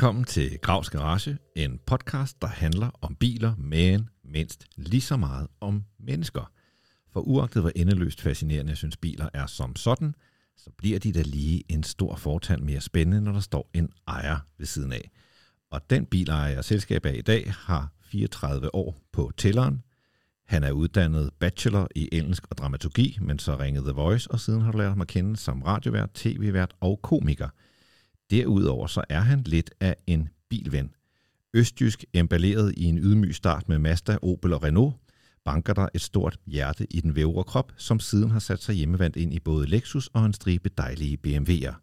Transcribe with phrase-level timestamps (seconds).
[0.00, 5.48] Velkommen til Gravs Garage, en podcast, der handler om biler, men mindst lige så meget
[5.60, 6.52] om mennesker.
[7.12, 10.14] For uagtet hvor endeløst fascinerende jeg synes biler er som sådan,
[10.56, 14.38] så bliver de da lige en stor fortand mere spændende, når der står en ejer
[14.58, 15.10] ved siden af.
[15.70, 19.82] Og den bilejer, jeg selskab af i dag, har 34 år på tælleren.
[20.46, 24.60] Han er uddannet bachelor i engelsk og dramaturgi, men så ringede The Voice, og siden
[24.60, 27.48] har du lært ham at kende som radiovært, tv-vært og komiker–
[28.30, 30.90] Derudover så er han lidt af en bilven.
[31.54, 34.94] Østjysk emballeret i en ydmyg start med Mazda, Opel og Renault,
[35.44, 39.16] banker der et stort hjerte i den vævre krop, som siden har sat sig hjemmevandt
[39.16, 41.74] ind i både Lexus og en stribe dejlige BMW'er.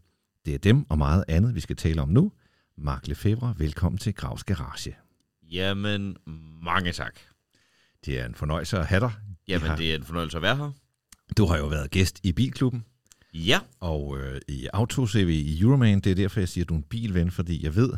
[0.46, 2.32] Det er dem og meget andet, vi skal tale om nu.
[2.78, 4.98] Mark Lefebvre, velkommen til Gravs Garage.
[5.52, 6.18] Jamen,
[6.64, 7.20] mange tak.
[8.06, 9.12] Det er en fornøjelse at have dig.
[9.48, 9.76] Jamen, har...
[9.76, 10.72] det er en fornøjelse at være her.
[11.38, 12.86] Du har jo været gæst i Bilklubben.
[13.46, 13.60] Ja.
[13.80, 16.84] Og øh, i Auto-CV i Euroman, det er derfor, jeg siger, at du er en
[16.84, 17.94] bilven, fordi jeg ved,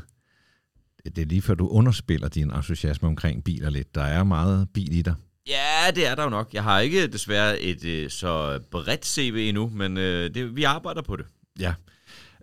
[1.06, 3.95] det er lige før du underspiller din entusiasme omkring biler lidt.
[3.95, 5.16] Der er meget bil i dig.
[5.48, 6.54] Ja, det er der jo nok.
[6.54, 11.02] Jeg har ikke desværre et øh, så bredt CV endnu, men øh, det, vi arbejder
[11.02, 11.26] på det.
[11.60, 11.73] Ja,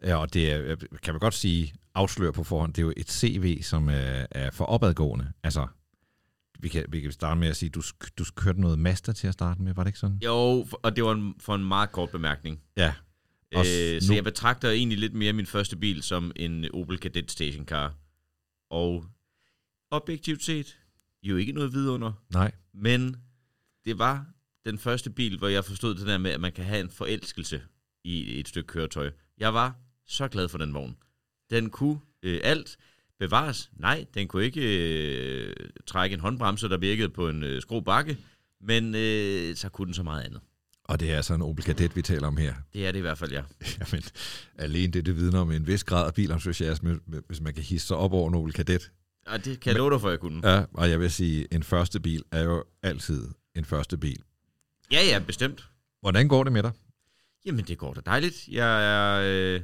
[0.05, 3.11] ja og det er, kan man godt sige, afsløre på forhånd, det er jo et
[3.11, 5.33] CV, som er, er for opadgående.
[5.43, 5.67] Altså,
[6.61, 7.83] vi kan, vi kan starte med at sige, du,
[8.19, 10.19] du kørte noget Mazda til at starte med, var det ikke sådan?
[10.25, 12.61] Jo, og det var en, for en meget kort bemærkning.
[12.77, 12.95] Ja.
[13.55, 17.95] Øh, så jeg betragter egentlig lidt mere min første bil som en Opel Kadett stationcar.
[18.71, 19.05] Og
[19.91, 20.79] objektivt set,
[21.23, 22.13] jo ikke noget vidunder.
[22.33, 22.53] Nej.
[22.75, 23.17] Men
[23.85, 24.27] det var
[24.65, 27.63] den første bil, hvor jeg forstod det der med, at man kan have en forelskelse
[28.05, 29.11] i et stykke køretøj.
[29.39, 29.75] Jeg var
[30.07, 30.97] så glad for den vogn.
[31.51, 32.77] Den kunne øh, alt.
[33.19, 33.71] Bevares?
[33.77, 35.55] Nej, den kunne ikke øh,
[35.87, 38.19] trække en håndbremse, der virkede på en øh, skrå bakke,
[38.61, 40.41] men øh, så kunne den så meget andet.
[40.85, 42.55] Og det er altså en Opel Kadett, vi taler om her.
[42.73, 43.43] Det er det i hvert fald, ja.
[43.81, 44.05] Jamen,
[44.59, 47.97] alene det, det vidner om en vis grad af bilentusiasme, hvis man kan hisse sig
[47.97, 48.93] op over en Opel Kadett.
[49.31, 50.51] Ja, det kan jeg love dig for, jeg kunne.
[50.51, 54.23] Ja, og jeg vil sige, en første bil er jo altid en første bil.
[54.93, 55.69] Ja, ja, bestemt.
[56.01, 56.73] Hvordan går det med dig?
[57.47, 58.49] Jamen, det går da dejligt.
[58.49, 59.61] Jeg er øh,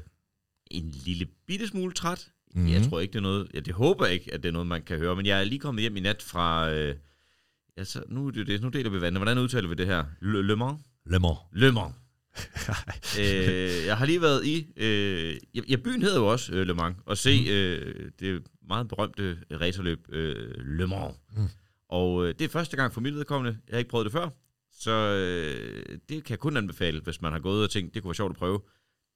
[0.70, 2.28] en lille bitte smule træt.
[2.54, 2.72] Mm-hmm.
[2.72, 3.48] Jeg tror ikke, det er noget...
[3.54, 5.16] Ja, det håber jeg ikke, at det er noget, man kan høre.
[5.16, 6.70] Men jeg er lige kommet hjem i nat fra...
[6.72, 6.94] Øh,
[7.76, 9.18] altså, nu, det, det, nu deler vi vandet.
[9.18, 10.04] Hvordan udtaler vi det her?
[10.20, 10.80] Le, Le Mans?
[11.06, 11.38] Le Mans.
[11.52, 11.94] Le Mans.
[13.20, 14.66] øh, jeg har lige været i...
[14.76, 15.36] Øh,
[15.70, 16.96] ja, byen hedder jo også øh, Le Mans.
[17.06, 17.48] Og se mm.
[17.48, 21.16] øh, det meget berømte racerløb øh, Le Mans.
[21.36, 21.48] Mm.
[21.88, 23.58] Og øh, det er første gang for mit vedkommende.
[23.68, 24.28] Jeg har ikke prøvet det før.
[24.72, 28.08] Så øh, det kan jeg kun anbefale, hvis man har gået og tænkt, det kunne
[28.08, 28.60] være sjovt at prøve.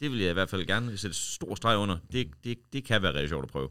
[0.01, 1.97] Det vil jeg i hvert fald gerne sætte stor streg under.
[2.13, 3.69] Det, det, det kan være rigtig sjovt at prøve.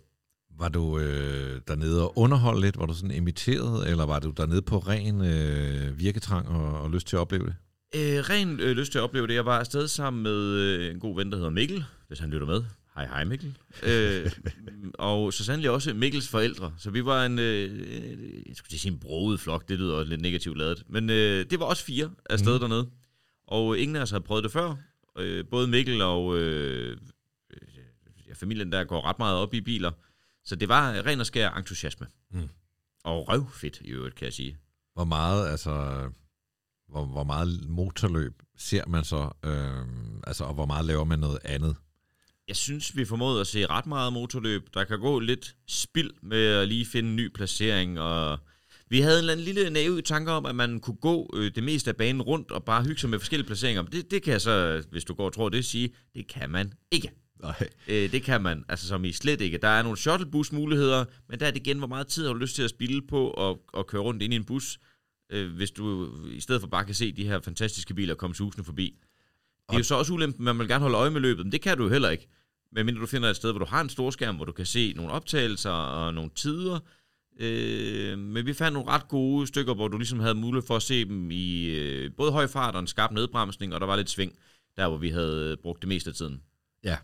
[0.58, 2.80] Var du øh, dernede og underholde lidt?
[2.80, 7.08] Var du sådan inviteret, eller var du dernede på ren øh, virketrang og, og lyst
[7.08, 7.56] til at opleve det?
[7.96, 9.34] Øh, ren øh, lyst til at opleve det.
[9.34, 12.48] Jeg var afsted sammen med øh, en god ven, der hedder Mikkel, hvis han lytter
[12.48, 12.64] med.
[12.96, 13.58] Hej, hej Mikkel.
[13.84, 14.32] øh,
[14.94, 16.74] og så sandelig også Mikkels forældre.
[16.78, 20.58] Så vi var en, øh, jeg skulle sige en broet flok, det lyder lidt negativt
[20.58, 20.84] lavet.
[20.90, 22.60] Men øh, det var også fire afsted mm.
[22.60, 22.90] dernede.
[23.48, 24.76] Og ingen af os havde prøvet det før.
[25.18, 26.98] Øh, både Mikkel og øh,
[28.28, 29.92] ja, familien der går ret meget op i biler.
[30.44, 32.08] Så det var ren og skær entusiasme.
[32.32, 32.50] Mm.
[33.04, 34.58] Og røvfedt i øvrigt, kan jeg sige.
[34.94, 35.72] Hvor meget, altså,
[36.88, 39.86] hvor, hvor meget motorløb ser man så, øh,
[40.28, 41.76] altså, og hvor meget laver man noget andet?
[42.48, 44.74] Jeg synes, vi formåede at se ret meget motorløb.
[44.74, 48.40] Der kan gå lidt spild med at lige finde en ny placering, og
[48.90, 51.64] vi havde en eller anden lille naiv tanke om, at man kunne gå øh, det
[51.64, 53.84] meste af banen rundt og bare hygge sig med forskellige placeringer.
[53.84, 56.74] Det, det kan jeg så, hvis du går og tror det, sige, det kan man
[56.92, 57.12] ikke.
[57.42, 57.70] Nej.
[57.88, 59.58] Øh, det kan man, altså som i slet ikke.
[59.58, 62.56] Der er nogle shuttlebus-muligheder, men der er det igen, hvor meget tid har du lyst
[62.56, 64.80] til at spille på at, at køre rundt ind i en bus,
[65.30, 68.66] øh, hvis du i stedet for bare kan se de her fantastiske biler komme susende
[68.66, 68.96] forbi.
[69.70, 71.62] Det er jo så også ulempen, man vil gerne holde øje med løbet, men det
[71.62, 72.28] kan du jo heller ikke.
[72.72, 74.94] Medmindre du finder et sted, hvor du har en stor skærm, hvor du kan se
[74.96, 76.80] nogle optagelser og nogle tider,
[77.40, 80.82] Øh, men vi fandt nogle ret gode stykker, hvor du ligesom havde mulighed for at
[80.82, 84.10] se dem i øh, både høj fart og en skarp nedbremsning, og der var lidt
[84.10, 84.34] sving,
[84.78, 86.42] der hvor vi havde brugt det meste af tiden.
[86.84, 86.98] Ja,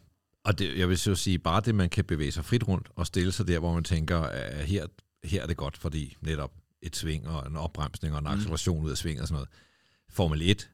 [0.44, 3.08] og det, jeg vil så sige, bare det, man kan bevæge sig frit rundt og
[3.08, 4.86] stille sig der, hvor man tænker, at her,
[5.24, 6.52] her er det godt, fordi netop
[6.82, 8.32] et sving og en opbremsning og en mm.
[8.32, 8.86] acceleration mm.
[8.86, 9.50] ud af sving og sådan noget.
[10.10, 10.70] Formel 1,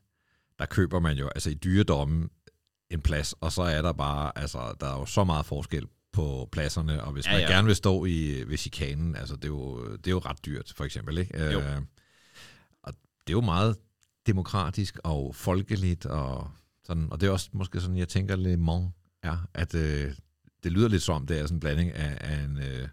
[0.59, 2.29] der køber man jo altså i dyredommen
[2.89, 6.49] en plads, og så er der bare, altså der er jo så meget forskel på
[6.51, 7.47] pladserne, og hvis ja, man ja.
[7.47, 10.73] gerne vil stå i ved chikanen, altså det er, jo, det er jo ret dyrt,
[10.75, 11.17] for eksempel.
[11.17, 11.43] Ikke?
[11.43, 11.59] Jo.
[11.59, 11.81] Øh,
[12.83, 13.75] og det er jo meget
[14.27, 16.51] demokratisk og folkeligt, og,
[16.83, 18.91] sådan, og det er også måske sådan, jeg tænker, Le Mans
[19.23, 20.11] er, at øh,
[20.63, 22.87] det lyder lidt som, det er sådan en blanding af, af en, øh,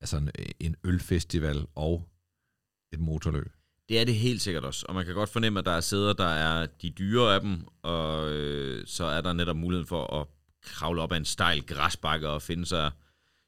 [0.00, 0.30] altså en,
[0.60, 2.08] en ølfestival og
[2.92, 3.52] et motorløb.
[3.88, 6.12] Det er det helt sikkert også, og man kan godt fornemme, at der er sæder,
[6.12, 10.26] der er de dyre af dem, og øh, så er der netop muligheden for at
[10.62, 12.90] kravle op ad en stejl græsbakke og finde sig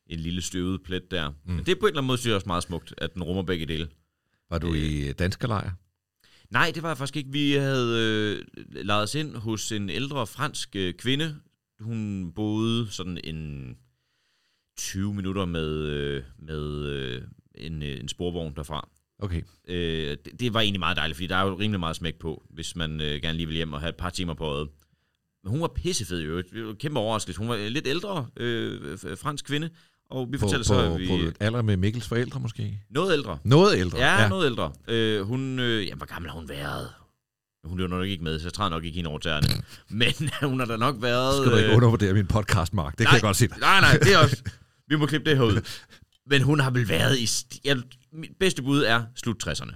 [0.07, 1.31] en lille støvet plet der.
[1.31, 1.37] Mm.
[1.55, 3.23] Men det er på en eller anden måde, synes jeg også meget smukt, at den
[3.23, 3.89] rummer begge dele.
[4.51, 5.71] Var du i danske lejr?
[6.51, 7.33] Nej, det var jeg faktisk ikke.
[7.33, 11.37] Vi havde øh, lejet os ind hos en ældre fransk øh, kvinde.
[11.81, 13.77] Hun boede sådan en
[14.77, 17.23] 20 minutter med, øh, med øh,
[17.55, 18.89] en, øh, en sporvogn derfra.
[19.19, 19.43] Okay.
[19.69, 22.45] Øh, det, det var egentlig meget dejligt, fordi der er jo rimelig meget smæk på,
[22.51, 24.69] hvis man øh, gerne lige vil hjem og have et par timer på øjet.
[25.45, 27.39] Men hun var pissefed var en kæmpe overraskelse.
[27.39, 29.71] Hun var lidt ældre øh, fransk kvinde,
[30.11, 31.07] og vi På, fortæller på, så, at vi...
[31.07, 32.81] på alder med Mikkels forældre måske?
[32.91, 33.39] Noget ældre.
[33.45, 33.99] Noget ældre?
[33.99, 34.29] Ja, ja.
[34.29, 34.73] noget ældre.
[34.89, 36.89] Øh, hun, øh, jamen, hvor gammel har hun været?
[37.65, 39.49] Hun er jo nok ikke med, så jeg træder nok ikke hende over tæerne.
[40.01, 40.13] Men
[40.43, 41.37] hun har da nok været...
[41.37, 42.93] Skal du ikke øh, undervurdere min podcast, Mark?
[42.93, 43.47] Det kan nej, jeg godt se.
[43.47, 44.43] Nej, nej, det er også...
[44.89, 45.61] Vi må klippe det her ud.
[46.27, 47.29] Men hun har vel været i...
[47.65, 47.77] Jeg,
[48.13, 49.75] mit bedste bud er slut 60'erne.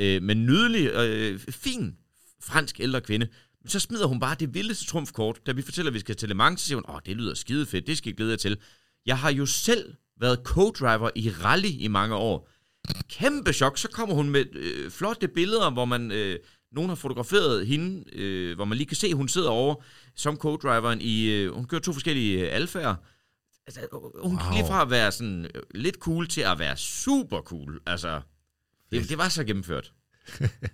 [0.00, 1.96] Øh, men nydelig, øh, fin
[2.42, 3.28] fransk ældre kvinde.
[3.62, 5.46] Men så smider hun bare det vildeste trumfkort.
[5.46, 7.34] Da vi fortæller, at vi skal til Le Mans, så siger hun, åh, det lyder
[7.34, 8.58] skide fedt, det skal jeg glæde jer til.
[9.06, 12.50] Jeg har jo selv været co-driver i rally i mange år.
[13.08, 13.78] Kæmpe chok.
[13.78, 16.12] Så kommer hun med øh, flotte billeder, hvor man...
[16.12, 16.38] Øh,
[16.72, 19.74] nogen har fotograferet hende, øh, hvor man lige kan se, at hun sidder over
[20.14, 21.30] som co-driveren i...
[21.30, 22.94] Øh, hun kører to forskellige øh, alfaer.
[23.66, 24.42] Altså, hun wow.
[24.42, 24.52] Wow.
[24.52, 27.80] lige fra at være sådan øh, lidt cool til at være super cool.
[27.86, 28.20] Altså,
[28.92, 29.92] det, det var så gennemført.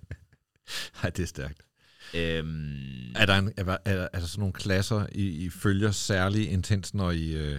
[1.03, 1.65] Nej, det er stærkt.
[2.14, 5.50] Øhm, Er der, en, er, der, er, der, er der sådan nogle klasser, I, I
[5.50, 7.58] følger særlig intens, når I, øh,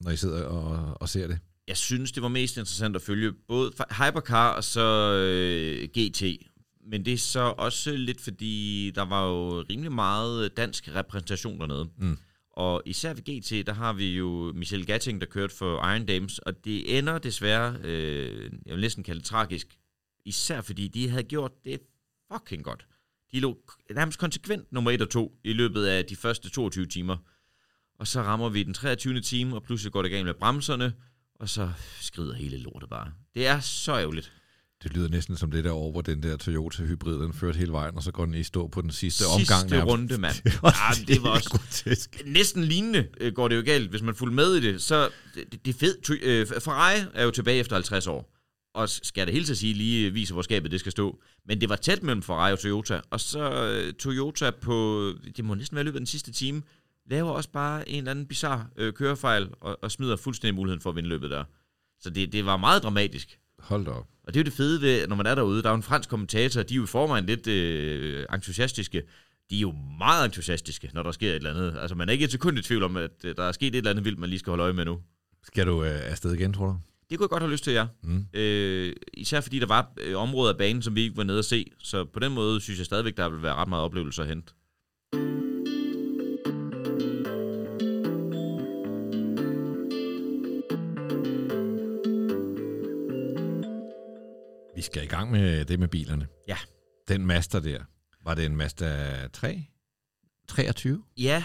[0.00, 1.38] når I sidder og, og ser det?
[1.68, 6.22] jeg synes, det var mest interessant at følge både Hypercar og så øh, GT.
[6.90, 11.88] Men det er så også lidt, fordi der var jo rimelig meget dansk repræsentation dernede.
[11.98, 12.18] Mm.
[12.52, 16.38] Og især ved GT, der har vi jo Michel Gatting, der kørte for Iron Dames,
[16.38, 19.78] og det ender desværre, øh, jeg vil næsten kalde det tragisk,
[20.24, 21.80] især fordi de havde gjort det
[22.32, 22.86] fucking godt.
[23.36, 23.58] De lå
[23.94, 27.16] nærmest konsekvent nummer 1 og 2 i løbet af de første 22 timer.
[27.98, 29.20] Og så rammer vi den 23.
[29.20, 30.92] time, og pludselig går det galt med bremserne,
[31.40, 33.10] og så skrider hele lortet bare.
[33.34, 34.32] Det er så ærgerligt.
[34.82, 37.72] Det lyder næsten som det der år, hvor den der Toyota Hybrid, den førte hele
[37.72, 39.70] vejen, og så går den i stå på den sidste, Sidste omgang.
[39.70, 39.86] nærmest.
[39.92, 40.34] runde, mand.
[40.44, 42.22] Det var, Ja, det var også- grotesk.
[42.26, 44.82] Næsten lignende øh, går det jo galt, hvis man fulgte med i det.
[44.82, 46.10] Så det, det er fedt.
[46.22, 48.35] Øh, Ferrari er jo tilbage efter 50 år.
[48.76, 51.18] Og skal jeg da helt til at sige, lige vise, hvor skabet det skal stå.
[51.44, 53.00] Men det var tæt mellem Ferrari og Toyota.
[53.10, 56.62] Og så øh, Toyota på, det må næsten være løbet af den sidste time,
[57.10, 60.90] laver også bare en eller anden bizarre øh, kørefejl, og, og smider fuldstændig muligheden for
[60.90, 61.44] at vinde løbet der.
[62.00, 63.38] Så det, det var meget dramatisk.
[63.58, 64.06] Hold da op.
[64.24, 65.62] Og det er jo det fede ved, når man er derude.
[65.62, 69.02] Der er jo en fransk kommentator, de er jo i forvejen lidt øh, entusiastiske.
[69.50, 71.76] De er jo meget entusiastiske, når der sker et eller andet.
[71.80, 73.76] Altså, man er ikke et sekund i tvivl om, at øh, der er sket et
[73.76, 75.00] eller andet vildt, man lige skal holde øje med nu.
[75.44, 76.78] Skal du øh, afsted igen, tror du?
[77.10, 77.86] Det kunne jeg godt have lyst til, ja.
[78.02, 78.26] Mm.
[78.32, 81.44] Øh, især fordi der var øh, områder af banen, som vi ikke var nede at
[81.44, 81.70] se.
[81.78, 84.52] Så på den måde synes jeg stadigvæk, der vil være ret meget oplevelse at hente.
[94.76, 96.26] Vi skal i gang med det med bilerne.
[96.48, 96.56] Ja.
[97.08, 97.84] Den Mazda der,
[98.24, 99.64] var det en Mazda 3?
[100.48, 101.02] 23?
[101.16, 101.44] Ja,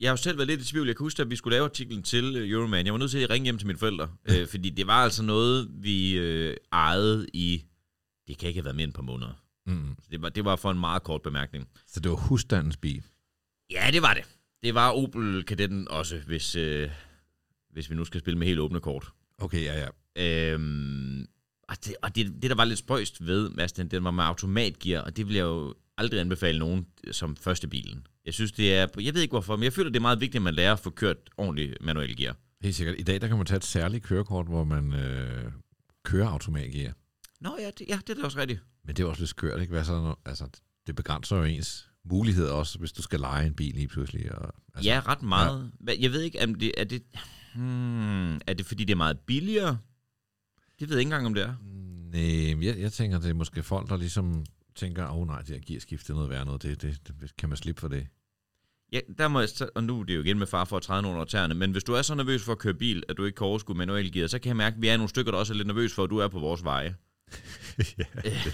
[0.00, 0.86] jeg har jo selv været lidt i tvivl.
[0.86, 2.86] Jeg kan huske, at vi skulle lave artiklen til øh, Euroman.
[2.86, 5.22] Jeg var nødt til at ringe hjem til mine forældre, øh, fordi det var altså
[5.22, 7.64] noget, vi øh, ejede i...
[8.28, 9.32] Det kan ikke have været mere end et par måneder.
[9.66, 9.96] Mm.
[10.02, 11.68] Så det var, det var for en meget kort bemærkning.
[11.86, 13.02] Så det var husstandens bil.
[13.70, 14.24] Ja, det var det.
[14.62, 16.90] Det var Opel Kadetten også, hvis, øh,
[17.72, 19.12] hvis vi nu skal spille med helt åbne kort.
[19.38, 20.52] Okay, ja, ja.
[20.52, 21.26] Øhm,
[21.68, 25.00] og det, og det, det, der var lidt spøjst ved Mazdaen, den var med automatgear,
[25.00, 28.06] og det vil jeg jo aldrig anbefale nogen som første bilen.
[28.26, 28.86] Jeg synes, det er...
[29.00, 30.78] Jeg ved ikke hvorfor, men jeg føler, det er meget vigtigt, at man lærer at
[30.78, 32.36] få kørt ordentligt manuel gear.
[32.62, 32.96] Helt sikkert.
[32.98, 35.52] I dag der kan man tage et særligt kørekort, hvor man øh,
[36.04, 36.92] kører automatgear.
[37.40, 38.60] Nå ja, det, ja, det er da også rigtigt.
[38.84, 39.70] Men det er også lidt skørt, ikke?
[39.70, 40.48] Hvad så, altså,
[40.86, 44.32] det begrænser jo ens muligheder også, hvis du skal lege en bil lige pludselig.
[44.32, 45.72] Og, Altså, ja, ret meget.
[45.88, 45.92] Ja.
[46.00, 47.02] Jeg ved ikke, om det, er det...
[47.54, 49.78] Hmm, er det fordi, det er meget billigere?
[50.80, 51.54] Det ved jeg ikke engang, om det er.
[52.12, 54.44] Nej, men jeg, jeg tænker, det er måske folk, der ligesom
[54.80, 57.36] tænker, åh oh, nej, det her gearskift, det er noget værd noget, det, det, det,
[57.36, 58.06] kan man slippe for det.
[58.92, 60.82] Ja, der må jeg, så- og nu er det jo igen med far for at
[60.82, 63.24] træde nogle tæerne, men hvis du er så nervøs for at køre bil, at du
[63.24, 65.38] ikke kan overskue manuel gear, så kan jeg mærke, at vi er nogle stykker, der
[65.38, 66.94] også er lidt nervøs for, at du er på vores veje.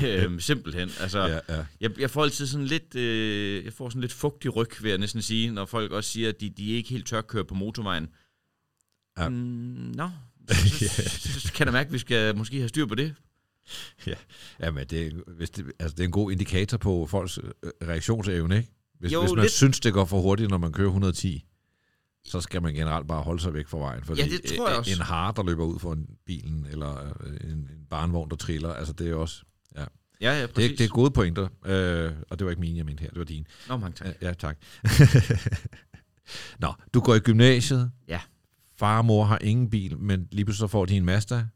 [0.03, 0.25] ja.
[0.25, 0.91] øhm, simpelthen.
[1.01, 1.57] Altså, ja.
[1.57, 4.89] ja, jeg, jeg får altid sådan lidt, øh, jeg får sådan lidt fugtig ryg, vil
[4.89, 7.55] jeg næsten sige, når folk også siger, at de, de ikke helt tør køre på
[7.55, 8.09] motorvejen.
[9.19, 9.29] Ja.
[9.29, 9.35] Mm,
[9.95, 10.11] nå,
[10.49, 13.15] så, så, så, kan jeg mærke, at vi skal måske have styr på det.
[14.61, 18.57] Ja men det, hvis det, altså, det er en god indikator på folks øh, reaktionsevne,
[18.57, 18.71] ikke?
[19.01, 19.53] Hvis, Jo, hvis man lidt.
[19.53, 21.45] synes, det går for hurtigt, når man kører 110,
[22.25, 24.05] så skal man generelt bare holde sig væk fra vejen.
[24.05, 24.93] Fordi Ja, det tror jeg også.
[24.93, 26.97] En har, der løber ud for en bilen, eller
[27.27, 29.43] øh, en, en barnvogn, der triller, altså det er også...
[30.21, 30.71] Ja, ja, præcis.
[30.71, 33.19] Det, det er gode pointer, øh, og det var ikke mine, jeg mente her, det
[33.19, 33.45] var dine.
[33.69, 34.07] Nå, mange tak.
[34.23, 34.59] Ja, ja tak.
[36.63, 37.91] Nå, du går i gymnasiet.
[38.09, 38.21] Ja.
[38.79, 41.47] far og mor har ingen bil, men lige pludselig så får de en Mazda.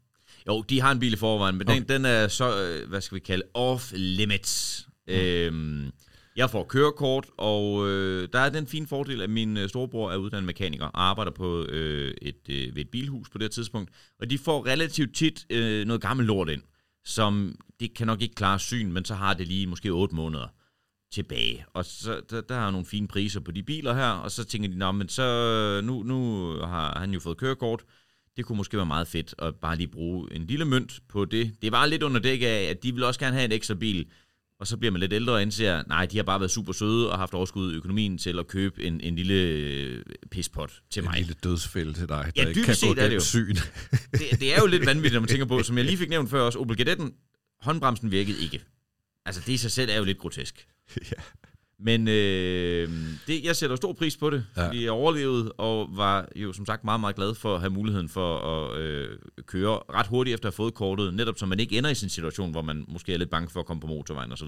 [0.47, 1.79] Jo, de har en bil i forvejen, men Okay.
[1.79, 4.85] den, den er så, øh, hvad skal vi kalde, off-limits.
[5.07, 5.13] Mm.
[5.13, 5.91] Øhm,
[6.35, 10.17] jeg får kørekort, og øh, der er den fine fordel, at min øh, storebror er
[10.17, 13.91] uddannet mekaniker og arbejder på øh, et, øh, ved et bilhus på det her tidspunkt.
[14.19, 16.61] Og de får relativt tit øh, noget gammelt lort ind,
[17.05, 20.47] som det kan nok ikke klare syn, men så har det lige måske 8 måneder
[21.13, 21.65] tilbage.
[21.73, 24.69] Og så, der, der er nogle fine priser på de biler her, og så tænker
[24.69, 27.83] de, men så nu, nu har han jo fået kørekort,
[28.37, 31.55] det kunne måske være meget fedt at bare lige bruge en lille mønt på det.
[31.61, 34.05] Det var lidt under dæk af, at de vil også gerne have en ekstra bil,
[34.59, 37.11] og så bliver man lidt ældre og indser, nej, de har bare været super søde
[37.11, 41.05] og haft overskud i økonomien til at købe en, en lille øh, pispot til En
[41.09, 41.17] mig.
[41.17, 43.19] lille dødsfælde til dig, Ja, der ikke kan dybest gå set er det jo.
[43.19, 43.55] syn.
[44.11, 46.29] Det, det er jo lidt vanvittigt, når man tænker på, som jeg lige fik nævnt
[46.29, 47.13] før også, Opel Kadetten,
[47.61, 48.61] håndbremsen virkede ikke.
[49.25, 50.67] Altså det i sig selv er jo lidt grotesk.
[50.97, 51.21] ja.
[51.83, 52.89] Men øh,
[53.27, 54.61] det, jeg sætter stor pris på det, Ja.
[54.61, 58.37] jeg overlevede, og var jo som sagt meget, meget glad for at have muligheden for
[58.39, 61.89] at øh, køre ret hurtigt efter at have fået kortet, netop så man ikke ender
[61.89, 64.47] i sin situation, hvor man måske er lidt bange for at komme på motorvejen osv.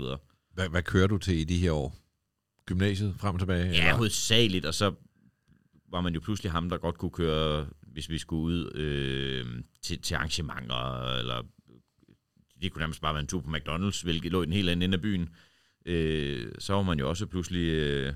[0.54, 1.96] Hvad, hvad kører du til i de her år?
[2.66, 3.66] Gymnasiet frem og tilbage?
[3.66, 3.94] Ja, eller?
[3.96, 4.92] hovedsageligt, og så
[5.92, 9.46] var man jo pludselig ham, der godt kunne køre, hvis vi skulle ud øh,
[9.84, 11.42] til, til arrangementer, eller
[12.62, 14.84] det kunne nærmest bare være en tur på McDonald's, hvilket lå i den helt anden
[14.84, 15.30] ende af byen.
[15.86, 18.14] Øh, så var man jo også pludselig øh,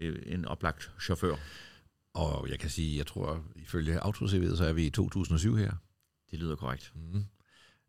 [0.00, 1.36] øh, en oplagt chauffør.
[2.14, 5.72] Og jeg kan sige, jeg tror, ifølge AutoCV'et, så er vi i 2007 her.
[6.30, 6.92] Det lyder korrekt.
[6.94, 7.24] Mm.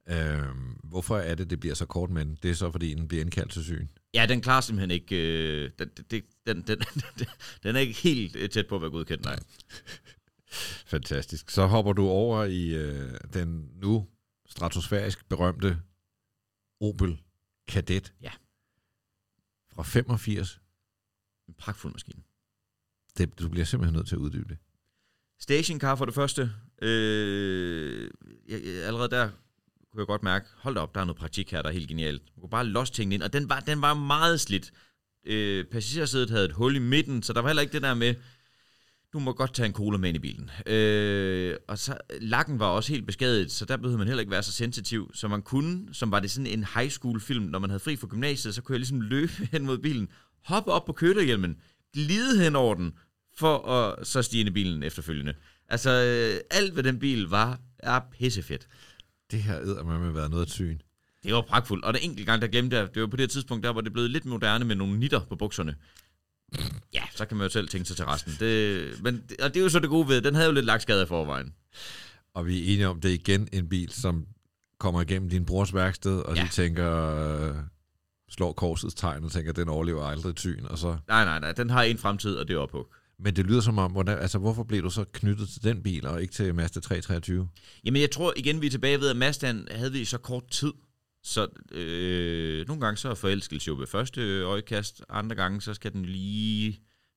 [0.10, 3.24] Øhm, hvorfor er det, det bliver så kort, men det er så, fordi den bliver
[3.24, 3.88] indkaldt til syn?
[4.14, 5.16] Ja, den klarer simpelthen ikke...
[5.16, 6.62] Øh, den, den, den,
[7.20, 7.28] den,
[7.64, 9.40] den er ikke helt øh, tæt på at være godkendt, nej.
[10.94, 11.50] Fantastisk.
[11.50, 14.08] Så hopper du over i øh, den nu
[14.48, 15.78] stratosfærisk berømte
[16.82, 17.22] Opel
[17.68, 18.14] Kadett.
[18.22, 18.32] Ja.
[19.76, 20.62] Fra 85.
[21.48, 22.24] En pragtfuld maskine.
[23.18, 24.58] Det, du bliver simpelthen nødt til at uddybe det.
[25.40, 26.52] Stationcar for det første.
[26.82, 28.10] Øh,
[28.48, 29.30] jeg, jeg, allerede der
[29.92, 31.88] kunne jeg godt mærke, hold da op, der er noget praktik her, der er helt
[31.88, 32.22] genialt.
[32.36, 34.74] Du kunne bare losse tingene ind, og den var, den var meget slidt.
[35.26, 38.16] Øh, passagersædet havde et hul i midten, så der var heller ikke det der med,
[39.16, 40.50] du må godt tage en cola med ind i bilen.
[40.66, 44.44] Øh, og så, lakken var også helt beskadiget, så der behøvede man heller ikke være
[44.44, 47.70] så sensitiv, som man kunne, som var det sådan en high school film, når man
[47.70, 50.08] havde fri fra gymnasiet, så kunne jeg ligesom løbe hen mod bilen,
[50.46, 51.58] hoppe op på kølerhjelmen,
[51.94, 52.94] glide hen over den,
[53.38, 55.34] for at så stige ind i bilen efterfølgende.
[55.70, 58.68] Altså, øh, alt ved den bil var, er pissefedt.
[59.32, 60.78] Det her æder med været noget at syn.
[61.24, 61.86] Det var pragtfuldt.
[61.86, 63.94] Og den enkelte gang, der glemte jeg, det var på det tidspunkt, der var det
[63.94, 65.76] blevet lidt moderne med nogle nitter på bukserne.
[66.94, 68.34] Ja, så kan man jo selv tænke sig til resten.
[68.40, 71.04] Det, men, og det er jo så det gode ved, den havde jo lidt lakskade
[71.04, 71.54] i forvejen.
[72.34, 74.26] Og vi er enige om, det er igen en bil, som
[74.80, 76.44] kommer igennem din brors værksted, og ja.
[76.44, 77.16] De tænker,
[77.50, 77.56] øh,
[78.30, 80.66] slår korsets tegn og tænker, den overlever aldrig et syn.
[80.66, 80.98] Og så.
[81.08, 82.94] Nej, nej, nej, den har en fremtid, og det er ophug.
[83.20, 86.08] Men det lyder som om, hvordan, altså, hvorfor blev du så knyttet til den bil,
[86.08, 87.48] og ikke til Mazda 323?
[87.86, 90.48] Jamen, jeg tror igen, vi er tilbage ved, at Mazdaen havde vi i så kort
[90.48, 90.74] tid.
[91.26, 95.94] Så øh, nogle gange så er forelskelse jo ved første øjekast, andre gange så skal
[95.94, 96.72] den lige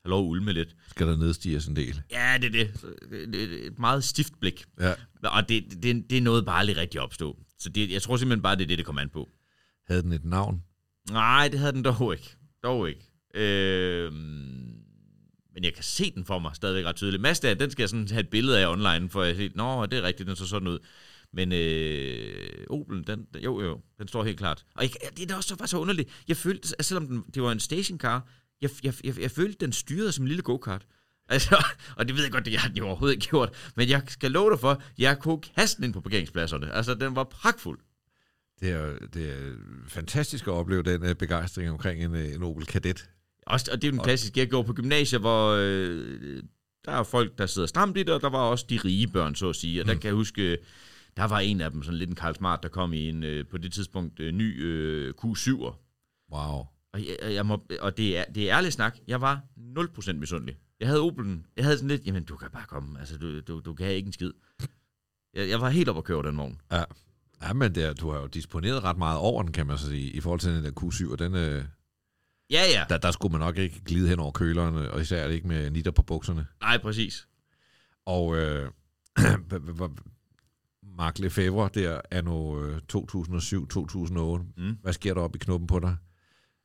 [0.05, 0.77] have lov at ulme lidt.
[0.91, 2.03] Skal der nedstiges en del?
[2.11, 2.87] Ja, det er det.
[3.33, 4.65] Det er et meget stift blik.
[4.81, 4.93] Ja.
[5.25, 7.39] Og det, det, det er noget bare aldrig rigtig opstå.
[7.59, 9.29] Så det, jeg tror simpelthen bare, det er det, det kommer an på.
[9.87, 10.63] Havde den et navn?
[11.11, 12.37] Nej, det havde den dog ikke.
[12.63, 13.11] Dog ikke.
[13.35, 14.13] Øh,
[15.55, 17.23] men jeg kan se den for mig stadigvæk ret tydeligt.
[17.23, 19.99] Mazda, den skal jeg sådan have et billede af online, for at se, nå, det
[19.99, 20.79] er rigtigt, den så sådan ud.
[21.33, 24.65] Men øh, Opel, den, jo, jo, den står helt klart.
[24.75, 26.11] Og jeg, det er da også så, bare så underligt.
[26.29, 28.29] Jeg følte, at selvom den, det var en stationcar,
[28.63, 30.87] jeg, jeg, jeg, jeg følte, den styrede som en lille go-kart.
[31.31, 31.65] Altså,
[31.97, 33.71] og det ved jeg godt, det har den jo overhovedet ikke gjort.
[33.77, 36.73] Men jeg skal love dig for, jeg kunne kaste den ind på parkeringspladserne.
[36.73, 37.79] Altså, den var pragtfuld.
[38.61, 39.53] Det er, det er
[39.89, 43.11] fantastisk at opleve den uh, begejstring omkring en, uh, en Opel Kadett.
[43.47, 46.43] Også, og det er den klassiske, jeg går på gymnasiet, hvor øh,
[46.85, 49.35] der er folk, der sidder stramt i det, og der var også de rige børn,
[49.35, 49.81] så at sige.
[49.83, 50.01] Og der Mm.
[50.01, 50.59] kan jeg huske,
[51.19, 53.47] der var en af dem, sådan lidt en Karl Smart, der kom i en, øh,
[53.47, 55.75] på det tidspunkt, øh, ny øh, Q7'er.
[56.33, 56.67] Wow.
[56.93, 59.43] Og, jeg, jeg må, og det, er, det er ærlig snak, jeg var
[59.79, 60.57] 0% misundelig.
[60.81, 63.61] Jeg havde Opel'en, jeg havde sådan lidt, jamen du kan bare komme, altså du, du,
[63.61, 64.33] du kan ikke en skid.
[65.35, 66.61] Jeg, jeg var helt op at køre den morgen.
[66.73, 66.83] Ja.
[67.43, 69.89] Ja, men det er, du har jo disponeret ret meget over den, kan man så
[69.89, 71.65] sige, i forhold til den der Q7, og den, øh,
[72.51, 72.85] Ja, ja.
[72.89, 75.91] der, der skulle man nok ikke glide hen over kølerne, og især ikke med nitter
[75.91, 76.47] på bukserne.
[76.61, 77.29] Nej, præcis.
[78.07, 78.71] Og øh,
[80.97, 84.45] Mark Lefebvre der er nu øh, 2007-2008.
[84.57, 84.77] Mm.
[84.83, 85.97] Hvad sker der op i knuppen på dig?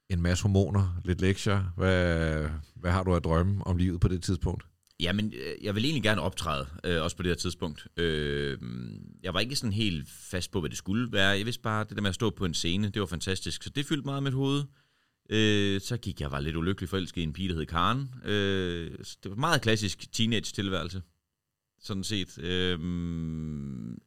[0.10, 1.74] En masse hormoner, lidt lektier.
[1.78, 4.64] Hvad, hvad har du at drømme om livet på det tidspunkt?
[5.00, 7.88] Jamen, øh, jeg vil egentlig gerne optræde, øh, også på det her tidspunkt.
[7.98, 8.58] Øh,
[9.24, 11.30] jeg var ikke sådan helt fast på, hvad det skulle være.
[11.30, 13.64] Jeg vidste bare, det der med at stå på en scene, det var fantastisk.
[13.64, 14.64] Så det fyldte meget mit hoved.
[15.30, 18.10] Øh, så gik jeg var lidt ulykkelig forelsket i en pige, der hed Karen.
[18.26, 18.92] Øh,
[19.24, 21.02] det var meget klassisk teenage-tilværelse.
[21.82, 22.38] sådan set.
[22.40, 23.98] Øhm,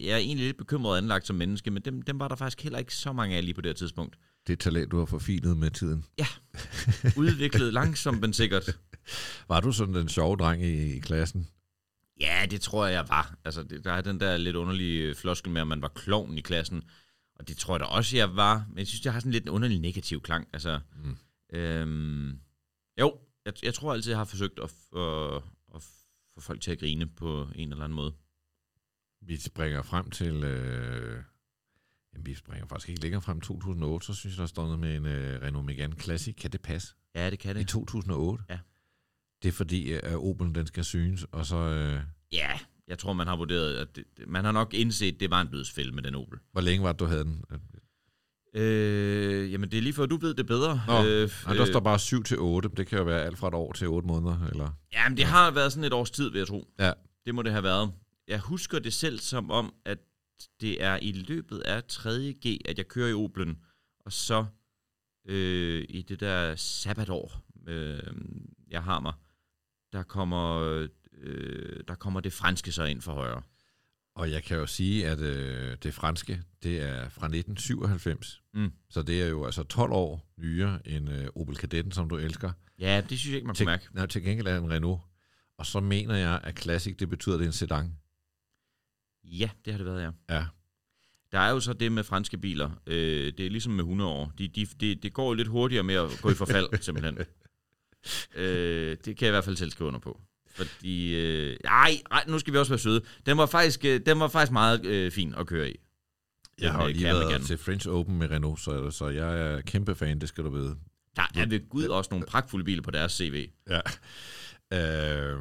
[0.00, 2.78] jeg er egentlig lidt bekymret anlagt som menneske, men dem, dem var der faktisk heller
[2.78, 4.16] ikke så mange af lige på det her tidspunkt.
[4.46, 6.04] Det talent, du har forfinet med tiden.
[7.16, 8.78] Udviklet langsomt, men sikkert.
[9.48, 11.48] Var du sådan den sjove dreng i, i klassen?
[12.20, 13.34] Ja, det tror jeg, jeg var.
[13.44, 16.40] Altså, det, der er den der lidt underlige floskel med, at man var klovn i
[16.40, 16.82] klassen.
[17.38, 18.64] Og det tror jeg da også, jeg var.
[18.68, 20.48] Men jeg synes, jeg har sådan lidt en underlig negativ klang.
[20.52, 21.16] Altså, Mm.
[21.58, 22.38] øhm,
[23.00, 25.42] jo, jeg, jeg tror altid, jeg har forsøgt at, at,
[25.74, 25.82] at
[26.34, 28.12] få folk til at grine på en eller anden måde.
[29.26, 30.44] Vi springer frem til...
[30.44, 31.22] Øh,
[32.14, 34.96] jamen, vi springer faktisk ikke længere frem 2008, så synes jeg, der står noget med
[34.96, 36.36] en øh, Renault Megane Classic.
[36.36, 36.94] Kan det passe?
[37.14, 37.68] Ja, det kan I det.
[37.68, 38.44] 2008?
[38.50, 38.58] Ja.
[39.42, 41.56] Det er fordi, at Opel den skal synes, og så...
[41.56, 42.00] Øh,
[42.32, 42.58] Ja,
[42.88, 45.48] jeg tror, man har vurderet, at det, man har nok indset, at det var en
[45.48, 46.38] dødsfælde med den Opel.
[46.52, 47.44] hvor længe var det, du havde den?
[48.54, 50.80] Øh, jamen, det er lige før, du ved det bedre.
[50.86, 52.70] Nå, øh, Og der står bare 7 til 8.
[52.76, 54.70] Det kan jo være alt fra et år til 8 måneder, eller...
[54.92, 56.68] Jamen, det har været sådan et års tid, vil jeg tro.
[56.78, 56.92] Ja.
[57.26, 57.92] Det må det have været.
[58.28, 59.98] Jeg husker det selv som om, at
[60.60, 63.58] det er i løbet af 3.G, at jeg kører i Oplen,
[64.00, 64.46] og så
[65.28, 68.12] øh, i det der sabbatår, øh,
[68.70, 69.12] jeg har mig,
[69.92, 70.56] der kommer,
[71.12, 73.42] øh, der kommer det franske så ind for højre.
[74.14, 78.42] Og jeg kan jo sige, at øh, det franske, det er fra 1997.
[78.54, 78.72] Mm.
[78.90, 82.52] Så det er jo altså 12 år nyere end øh, Opel Kadetten, som du elsker.
[82.78, 83.88] Ja, det synes jeg ikke, man kunne mærke.
[83.92, 85.00] nej, til gengæld er en Renault.
[85.58, 87.94] Og så mener jeg, at Classic, det betyder, at det er en sedan.
[89.24, 90.34] Ja, det har det været, ja.
[90.34, 90.44] Ja.
[91.32, 92.70] Der er jo så det med franske biler.
[92.86, 94.32] Øh, det er ligesom med 100 år.
[94.38, 97.18] De, de, det, det går jo lidt hurtigere med at gå i forfald, simpelthen.
[98.34, 100.20] Øh, det kan jeg i hvert fald selv skrive under på.
[100.50, 103.02] Fordi, øh, ej, ej, nu skal vi også være søde.
[103.26, 105.76] Den var faktisk, øh, den var faktisk meget øh, fin at køre i.
[106.60, 107.42] Jeg har jo øh, lige Cam været igen.
[107.42, 110.76] til French Open med Renault, så, så jeg er kæmpe fan, det skal du vide.
[111.16, 113.50] Der er ved Gud også nogle pragtfulde biler på deres CV.
[113.70, 113.80] Ja.
[114.72, 115.38] Øh,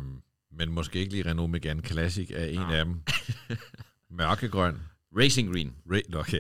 [0.58, 2.76] men måske ikke lige Renault Megane Classic er en Nej.
[2.78, 3.02] af dem.
[4.18, 4.80] Mørkegrøn.
[5.18, 5.76] Racing Green.
[5.94, 6.40] Re- Nå, okay.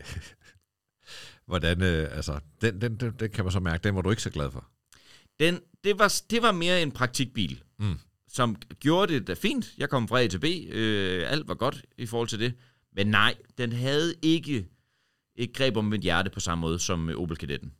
[1.45, 4.21] Hvordan, øh, altså, den, den, den, den kan man så mærke, den var du ikke
[4.21, 4.67] så glad for.
[5.39, 7.99] Den, det, var, det var mere en praktikbil, Mm.
[8.27, 9.73] som gjorde det da fint.
[9.77, 10.43] Jeg kom fra A til B.
[10.69, 12.53] Øh, alt var godt i forhold til det.
[12.95, 14.67] Men nej, den havde ikke
[15.35, 17.73] et greb om mit hjerte på samme måde som øh, Opel Kadetten.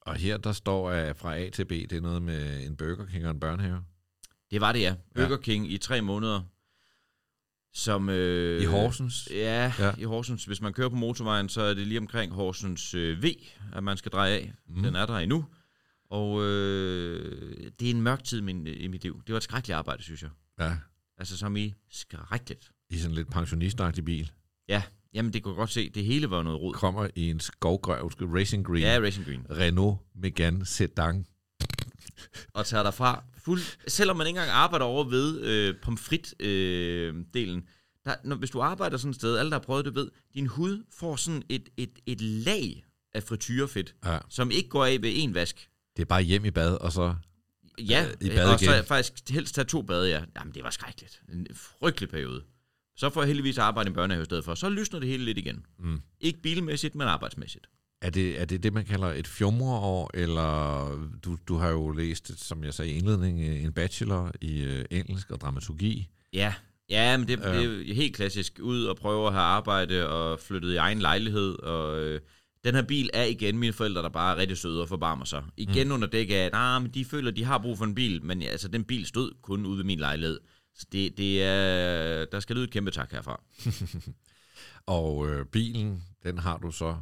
[0.00, 3.06] Og her, der står at fra A til B, det er noget med en Burger
[3.06, 3.84] King og en børnehave.
[4.54, 4.94] Det var det, ja.
[5.14, 5.36] Burger Ja.
[5.36, 6.40] King i tre måneder.
[7.72, 9.28] Som, øh, I Horsens.
[9.30, 9.92] Ja, Ja.
[9.98, 10.44] i Horsens.
[10.44, 13.26] Hvis man kører på motorvejen, så er det lige omkring Horsens øh, V,
[13.72, 14.52] at man skal dreje af.
[14.68, 14.82] Mm.
[14.82, 15.44] Den er der endnu.
[16.10, 19.22] Og øh, det er en mørk tid i, min, i mit liv.
[19.26, 20.30] Det var et skrækkeligt arbejde, synes jeg.
[20.60, 20.76] Ja,
[21.18, 22.70] Altså som i skrækkeligt.
[22.90, 24.30] i sådan lidt pensionistagtig bil.
[24.68, 24.82] Ja,
[25.14, 25.90] jamen det kunne godt se.
[25.90, 26.74] Det hele var noget rod.
[26.74, 28.82] Kommer i en skovgrøvske Racing Green.
[28.82, 29.46] Ja, Racing Green.
[29.50, 31.26] Renault Megane Sedan.
[32.54, 33.60] Og tager derfra fuld...
[33.88, 37.68] Selvom man ikke engang arbejder over ved øh, pomfrit-delen, øh, delen,
[38.04, 40.46] der, når, hvis du arbejder sådan et sted, alle der har prøvet det ved, din
[40.46, 44.18] hud får sådan et, et, et lag af frityrefedt, Ja.
[44.28, 45.68] som ikke går af ved en vask.
[45.96, 47.14] Det er bare hjem i bad, og så...
[47.78, 48.84] Ja, Øh, i bad og så igen.
[48.84, 50.24] faktisk helst tage to bade, ja.
[50.36, 51.22] Jamen, det var skrækkeligt.
[51.32, 52.44] En frygtelig periode.
[52.96, 54.54] Så får jeg heldigvis arbejde i børnehave i stedet for.
[54.54, 55.66] Så lysner det hele lidt igen.
[55.78, 56.00] Mm.
[56.20, 57.66] Ikke bilmæssigt, men arbejdsmæssigt.
[58.02, 60.88] Er det, er det det, man kalder et fjumreår, eller
[61.24, 65.30] du, du har jo læst, som jeg sagde i indledningen, en bachelor i øh, engelsk
[65.30, 66.08] og dramaturgi.
[66.32, 66.54] Ja,
[66.90, 67.60] ja men det, Ja.
[67.60, 68.58] det er helt klassisk.
[68.62, 71.58] Ud og prøve at have arbejde og flyttet i egen lejlighed.
[71.58, 72.20] Og øh,
[72.64, 75.44] den her bil er igen mine forældre, der bare er rigtig søde og forbarmer sig.
[75.56, 75.94] Igen mm.
[75.94, 78.24] under dæk af, at nah, men de føler, de har brug for en bil.
[78.24, 80.40] Men ja, altså, den bil stod kun ude ved min lejlighed.
[80.74, 83.40] Så det, det er, der skal lyde et kæmpe tak herfra.
[84.86, 86.96] Og øh, bilen, den har du så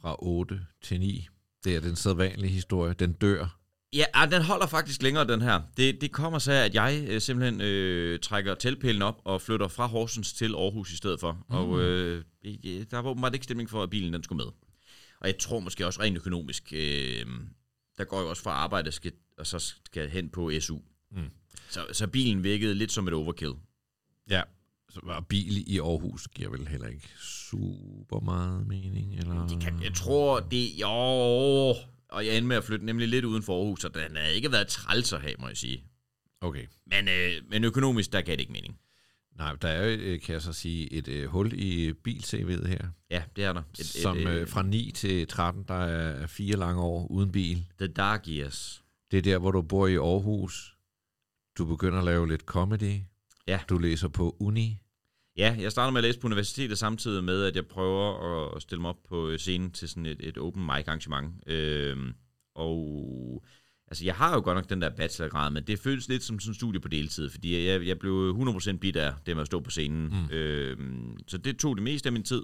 [0.00, 1.28] fra 8 til 9.
[1.64, 2.94] Det er den sædvanlige historie.
[2.94, 3.58] Den dør.
[3.92, 5.60] Ja, ah, den holder faktisk længere, den her.
[5.76, 9.68] Det, det kommer så af, at jeg øh, simpelthen øh, trækker teltpælen op og flytter
[9.68, 11.32] fra Horsens til Aarhus i stedet for.
[11.32, 11.54] Mm.
[11.54, 14.52] Og øh, øh, der var åbenbart ikke stemning for, at bilen den skulle med.
[15.20, 17.26] Og jeg tror måske også rent økonomisk, øh,
[17.98, 20.78] der går jo også fra arbejde skal, og så skal hen på SU.
[21.10, 21.30] Mm.
[21.68, 23.52] Så, så bilen virkede lidt som et overkill.
[24.30, 24.42] Ja.
[24.90, 29.46] Så var bil i Aarhus giver vel heller ikke super meget mening, eller?
[29.46, 30.70] Det kan, jeg tror, det...
[30.80, 30.88] Jo,
[32.08, 34.52] og jeg endte med at flytte nemlig lidt uden for Aarhus, så den har ikke
[34.52, 35.84] været træls at have, må jeg sige.
[36.40, 36.66] Okay.
[36.86, 38.78] Men, øh, men økonomisk, der gav det ikke mening.
[39.38, 42.88] Nej, der er jo, øh, kan jeg så sige, et øh, hul i bil-CV'et her,
[43.10, 43.62] Ja, det er der.
[43.78, 47.66] Et, som et, øh, fra 9 til 13, der er fire lange år uden bil.
[47.78, 48.84] The Dark Years.
[49.10, 50.76] Det er der, hvor du bor i Aarhus.
[51.58, 53.00] Du begynder at lave lidt comedy.
[53.48, 53.60] Ja.
[53.68, 54.78] Du læser på uni.
[55.36, 58.80] Ja, jeg starter med at læse på universitetet samtidig med, at jeg prøver at stille
[58.80, 61.34] mig op på scenen til sådan et, et open mic arrangement.
[61.46, 62.14] Øhm,
[62.54, 63.44] og
[63.90, 66.50] Altså, jeg har jo godt nok den der bachelorgrad, men det føles lidt som sådan
[66.50, 69.60] en studie på deltid, fordi jeg, jeg blev 100% bit af det med at stå
[69.60, 70.08] på scenen.
[70.08, 70.36] Mm.
[70.36, 72.42] Øhm, så det tog det meste af min tid,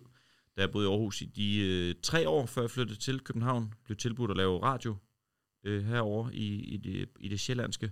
[0.56, 3.72] da jeg boede i Aarhus i de øh, tre år, før jeg flyttede til København.
[3.84, 4.96] Blev tilbudt at lave radio
[5.64, 7.90] øh, herover i, i, det, i det sjællandske.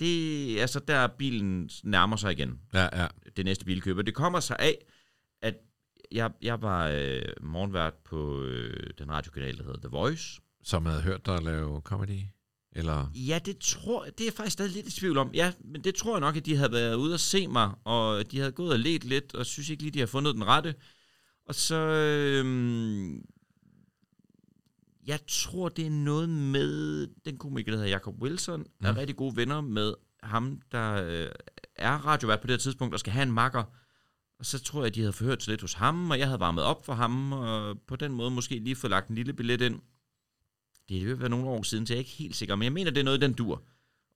[0.00, 2.60] Det er så der, bilen nærmer sig igen.
[2.74, 3.06] Ja, ja.
[3.36, 3.96] Det næste bilkøb.
[3.96, 4.84] Og det kommer sig af,
[5.42, 5.54] at
[6.12, 10.40] jeg, jeg var øh, morgenvært på øh, den radiokanal, der hedder The Voice.
[10.64, 12.20] Som havde hørt dig lave comedy?
[12.72, 13.10] Eller?
[13.14, 15.30] Ja, det tror det er jeg faktisk stadig lidt i tvivl om.
[15.34, 18.30] Ja, men det tror jeg nok, at de havde været ude og se mig, og
[18.30, 20.74] de havde gået og let lidt, og synes ikke lige, de har fundet den rette.
[21.48, 21.76] Og så...
[21.76, 22.44] Øh,
[25.06, 28.96] jeg tror, det er noget med den komiker, der hedder Jacob Wilson, der Mm.
[28.96, 31.28] er rigtig gode venner med ham, der øh,
[31.76, 33.64] er radiovært på det her tidspunkt, og skal have en makker.
[34.38, 36.64] Og så tror jeg, de havde forhørt sig lidt hos ham, og jeg havde varmet
[36.64, 39.80] op for ham, og på den måde måske lige fået lagt en lille billet ind.
[40.88, 42.72] Det er jo været nogle år siden, så jeg er ikke helt sikker, men jeg
[42.72, 43.62] mener, det er noget, den dur.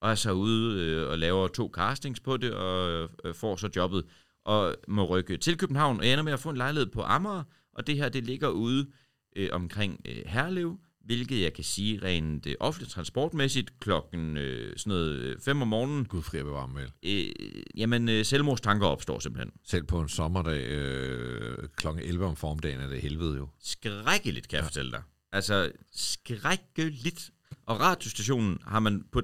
[0.01, 3.71] Og er så ude øh, og laver to castings på det, og øh, får så
[3.77, 4.05] jobbet,
[4.45, 7.43] og må rykke til København, og jeg ender med at få en lejlighed på Amager,
[7.73, 8.91] og det her, det ligger ude
[9.37, 14.91] øh, omkring øh, Herlev, hvilket jeg kan sige rent øh, offentligt transportmæssigt, klokken øh, sådan
[14.91, 17.33] noget 5 om morgenen, Gud fri bevare mig øh,
[17.77, 19.53] jamen øh, selvmordstanker opstår simpelthen.
[19.65, 21.87] Selv på en sommerdag øh, kl.
[22.03, 23.49] 11 om formiddagen er det helvede jo.
[23.61, 24.67] Skrækkeligt, kan jeg ja.
[24.67, 25.03] fortælle dig.
[25.33, 27.31] Altså, skrækkeligt.
[27.67, 29.23] Og radiostationen har man på,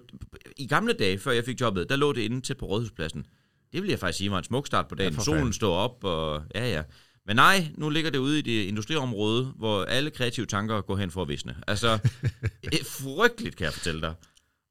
[0.57, 3.27] i gamle dage, før jeg fik jobbet, der lå det inde til på Rådhuspladsen.
[3.73, 5.14] Det vil jeg faktisk sige var en smuk start på dagen.
[5.14, 6.83] Ja, Solen står op, og ja, ja.
[7.27, 11.11] Men nej, nu ligger det ude i det industriområde, hvor alle kreative tanker går hen
[11.11, 11.57] for at visne.
[11.67, 11.99] Altså,
[13.01, 14.15] frygteligt, kan jeg fortælle dig.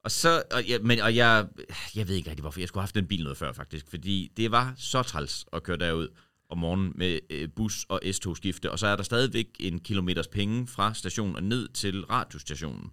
[0.04, 1.46] Og så, og jeg, men, og jeg,
[1.94, 3.86] jeg ved ikke rigtig, hvorfor jeg skulle have haft den bil noget før, faktisk.
[3.90, 6.08] Fordi det var så træls at køre derud
[6.48, 10.66] om morgenen med øh, bus og S-togskifte, og så er der stadigvæk en kilometers penge
[10.66, 12.90] fra stationen og ned til radiostationen.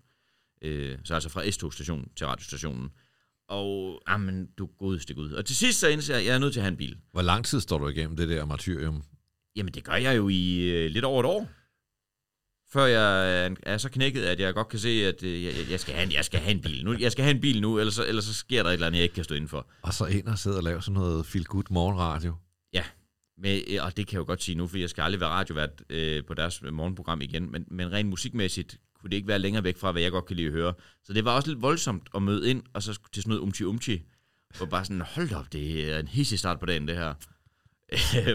[0.61, 2.89] Øh, så altså fra S-togstationen til radiostationen.
[3.49, 5.31] Og, jamen, du godeste gud.
[5.31, 6.97] Og til sidst så indser jeg, at jeg er nødt til at have en bil.
[7.11, 9.03] Hvor lang tid står du igennem det der martyrium?
[9.55, 11.49] Jamen, det gør jeg jo i øh, lidt over et år.
[12.73, 15.79] Før jeg er, er så knækket, at jeg godt kan se, at øh, jeg, jeg,
[15.79, 16.93] skal have en, jeg skal have en bil nu.
[16.99, 18.97] Jeg skal have en bil nu, ellers, så- ellers så sker der et eller andet,
[18.97, 19.67] jeg ikke kan stå indenfor.
[19.81, 22.35] Og så ind og sidde og lave sådan noget feel good morgenradio.
[23.37, 25.29] Men, øh, og det kan jeg jo godt sige nu, for jeg skal aldrig være
[25.29, 29.63] radiovært øh, på deres morgenprogram igen, men, men rent musikmæssigt kunne det ikke være længere
[29.63, 30.73] væk fra, hvad jeg godt kan lide at høre.
[31.03, 34.01] Så det var også lidt voldsomt at møde ind, og så til sådan noget umchi-umchi.
[34.61, 37.13] Og bare sådan, hold op, det er en hissig start på dagen, det her.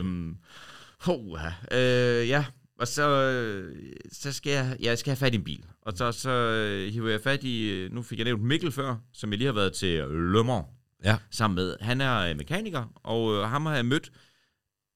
[1.07, 1.41] Oh,
[1.73, 2.45] øh, ja,
[2.79, 3.77] og så, øh,
[4.13, 5.65] så skal jeg, jeg skal have fat i en bil.
[5.83, 8.97] Og så, så øh, hiver jeg fat i, øh, nu fik jeg nævnt Mikkel før,
[9.13, 10.67] som jeg lige har været til Mans
[11.05, 11.17] Ja.
[11.31, 11.77] sammen med.
[11.81, 14.11] Han er mekaniker, og ham har jeg mødt.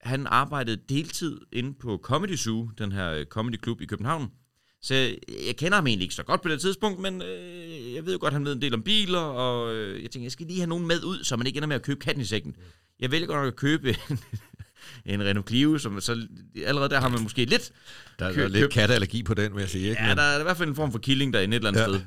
[0.01, 4.31] Han arbejdede deltid inde på Comedy Zoo, den her comedy klub i København.
[4.81, 8.05] Så jeg, jeg kender ham egentlig ikke så godt på det tidspunkt, men øh, jeg
[8.05, 10.31] ved jo godt, at han ved en del om biler, og øh, jeg tænker, jeg
[10.31, 12.25] skal lige have nogen med ud, så man ikke ender med at købe katten i
[12.25, 12.55] sækken.
[12.99, 14.19] Jeg vælger godt nok at købe en,
[15.05, 16.27] en Renault Clio, som, så
[16.65, 17.71] allerede der har man måske lidt
[18.19, 19.89] Der er Køb- lidt køb- katteallergi på den, vil jeg sige.
[19.89, 20.01] Ikke?
[20.01, 21.81] Ja, Men- der er i hvert fald en form for killing derinde et eller andet
[21.81, 21.87] Ja.
[21.87, 22.01] sted.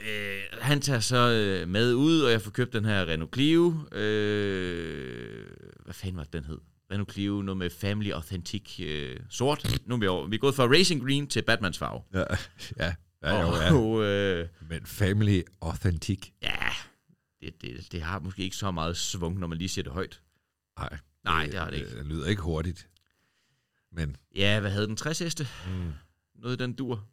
[0.00, 3.74] Øh, han tager så øh, med ud, og jeg får købt den her Renault Clio.
[3.92, 5.46] Øh,
[5.84, 6.58] hvad fanden var det, den hed?
[6.92, 9.80] Renault Clio, noget med Family Authentic øh, sort.
[9.86, 10.26] Nu er vi over.
[10.28, 12.02] Vi er gået fra Racing Green til Batmans farve.
[12.14, 12.18] Ja,
[12.86, 13.74] ja, ja, jo, ja.
[13.74, 16.28] Og øh, Men family authentic.
[16.42, 16.54] ja,
[17.40, 20.20] det, det, det har måske ikke så meget svung, når man lige siger det højt.
[20.78, 20.96] Nej,
[21.28, 21.98] Nej, det har det ikke.
[21.98, 22.88] Det lyder ikke hurtigt.
[23.92, 24.96] Men Ja, hvad havde den?
[24.96, 25.48] 60 heste?
[25.66, 25.92] mm,
[26.34, 27.04] noget i den dur.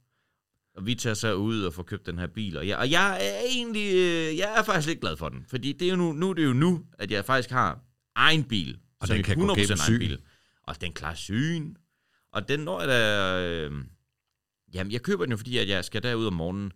[0.75, 2.58] Og vi tager så ud og får købt den her bil.
[2.58, 5.45] Og jeg, og jeg er egentlig, øh, jeg er faktisk lidt glad for den.
[5.49, 7.80] Fordi det er jo nu, nu er det jo nu, at jeg faktisk har
[8.15, 8.78] egen bil.
[8.99, 9.99] Og den kan gå gennem 100% egen syn.
[9.99, 10.19] bil.
[10.63, 11.75] Og den klarer syn.
[12.32, 13.41] Og den når jeg da...
[13.47, 13.71] Øh,
[14.73, 16.71] jamen, jeg køber den jo, fordi at jeg skal derud om morgenen.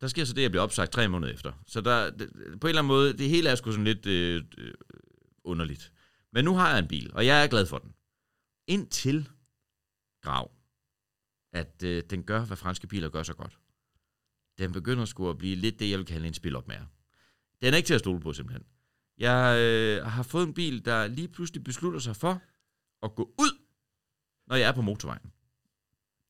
[0.00, 1.52] Der sker så det, at jeg bliver opsagt tre måneder efter.
[1.66, 4.42] Så der, det, på en eller anden måde, det hele er sgu sådan lidt øh,
[4.58, 4.72] øh,
[5.44, 5.92] underligt.
[6.36, 7.94] Men nu har jeg en bil, og jeg er glad for den.
[8.66, 9.28] Indtil
[10.22, 10.50] grav
[11.52, 13.58] at øh, den gør, hvad franske biler gør så godt.
[14.58, 16.86] Den begynder sgu at blive lidt det, jeg vil kalde en spilopmager.
[17.62, 18.66] Den er ikke til at stole på, simpelthen.
[19.18, 22.42] Jeg øh, har fået en bil, der lige pludselig beslutter sig for
[23.02, 23.58] at gå ud,
[24.46, 25.32] når jeg er på motorvejen.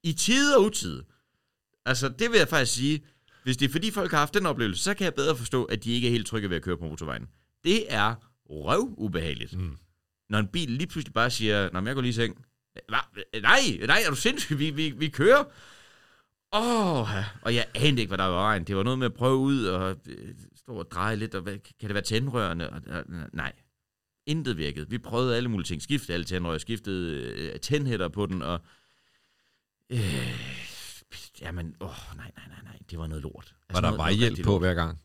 [0.02, 1.04] I tide og utide.
[1.84, 3.06] Altså, det vil jeg faktisk sige,
[3.44, 5.84] hvis det er fordi folk har haft den oplevelse, så kan jeg bedre forstå, at
[5.84, 7.28] de ikke er helt trygge ved at køre på motorvejen.
[7.64, 8.14] Det er
[8.50, 9.58] røv ubehageligt.
[9.58, 9.78] Mm.
[10.30, 12.44] Når en bil lige pludselig bare siger, men jeg går lige i seng.
[12.90, 14.58] Nej, nej, er du sindssyg?
[14.58, 15.44] Vi, vi, vi kører.
[16.52, 17.08] Åh, oh,
[17.42, 18.64] og jeg anede ikke, hvad der var vejen.
[18.64, 21.58] Det var noget med at prøve ud og øh, stå og dreje lidt, og hvad,
[21.80, 22.70] kan det være tændrørene?
[22.70, 23.52] Og, og, nej,
[24.26, 24.90] intet virkede.
[24.90, 25.82] Vi prøvede alle mulige ting.
[25.82, 28.60] Skiftede alle tændrør, skiftede øh, tændhætter på den, og
[29.92, 30.30] øh,
[31.40, 33.34] Jamen, åh, nej, nej, nej, nej, det var noget lort.
[33.34, 34.98] Var Altså, der noget- noget vejhjælp rigtig på hver gang?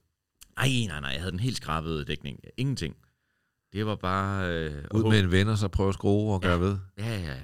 [0.58, 2.40] Nej, nej, nej, jeg havde den helt skrabede dækning.
[2.58, 2.96] Ingenting.
[3.74, 4.50] Det var bare...
[4.50, 6.78] Øh, Ud med en ven og så prøve at skrue og gøre ved?
[6.98, 7.36] Ja, ja, ja.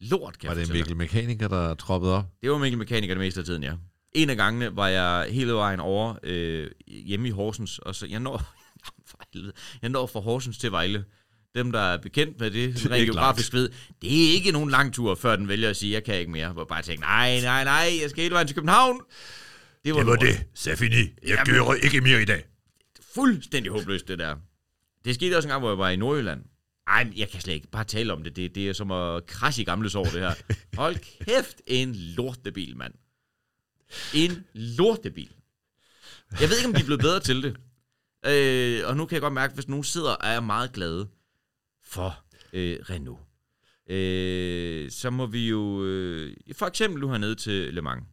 [0.00, 0.74] Lort, kan Var det dig.
[0.76, 2.24] Mikkel Mekaniker, der troppede op?
[2.42, 3.72] Det var Mikkel Mekaniker det meste af tiden, ja.
[4.14, 8.20] En af gangene var jeg hele vejen over øh, hjemme i Horsens, og så jeg
[8.20, 8.42] når,
[9.82, 11.04] jeg når fra Horsens til Vejle.
[11.54, 13.68] Dem, der er bekendt med det, Det er rent geografisk ved,
[14.02, 16.52] det er ikke nogen lang tur, før den vælger at sige, jeg kan ikke mere.
[16.52, 19.00] Hvor bare tænke, nej, nej, nej, jeg skal hele vejen til København.
[19.84, 20.24] Det var, lort.
[20.54, 20.94] Safini.
[20.96, 22.44] Jeg Jamen- kører ikke mere i dag.
[23.14, 24.36] fuldstændig håbløst, det der.
[25.04, 26.44] Det skete også en gang, hvor jeg var i Nordjylland.
[26.86, 28.36] Ej, jeg kan slet ikke bare tale om det.
[28.36, 30.34] Det, det er som at krasse i gamle sår, det her.
[30.82, 32.94] Hold kæft, en lortebil, mand.
[34.14, 35.30] En lortebil.
[36.40, 37.56] Jeg ved ikke, om de er blevet bedre til det.
[38.26, 41.08] Øh, og nu kan jeg godt mærke, at hvis nogen sidder og er meget glade
[41.84, 43.20] for øh, Renault,
[43.90, 48.04] øh, så må vi jo øh, for eksempel nu hernede til Le Mans.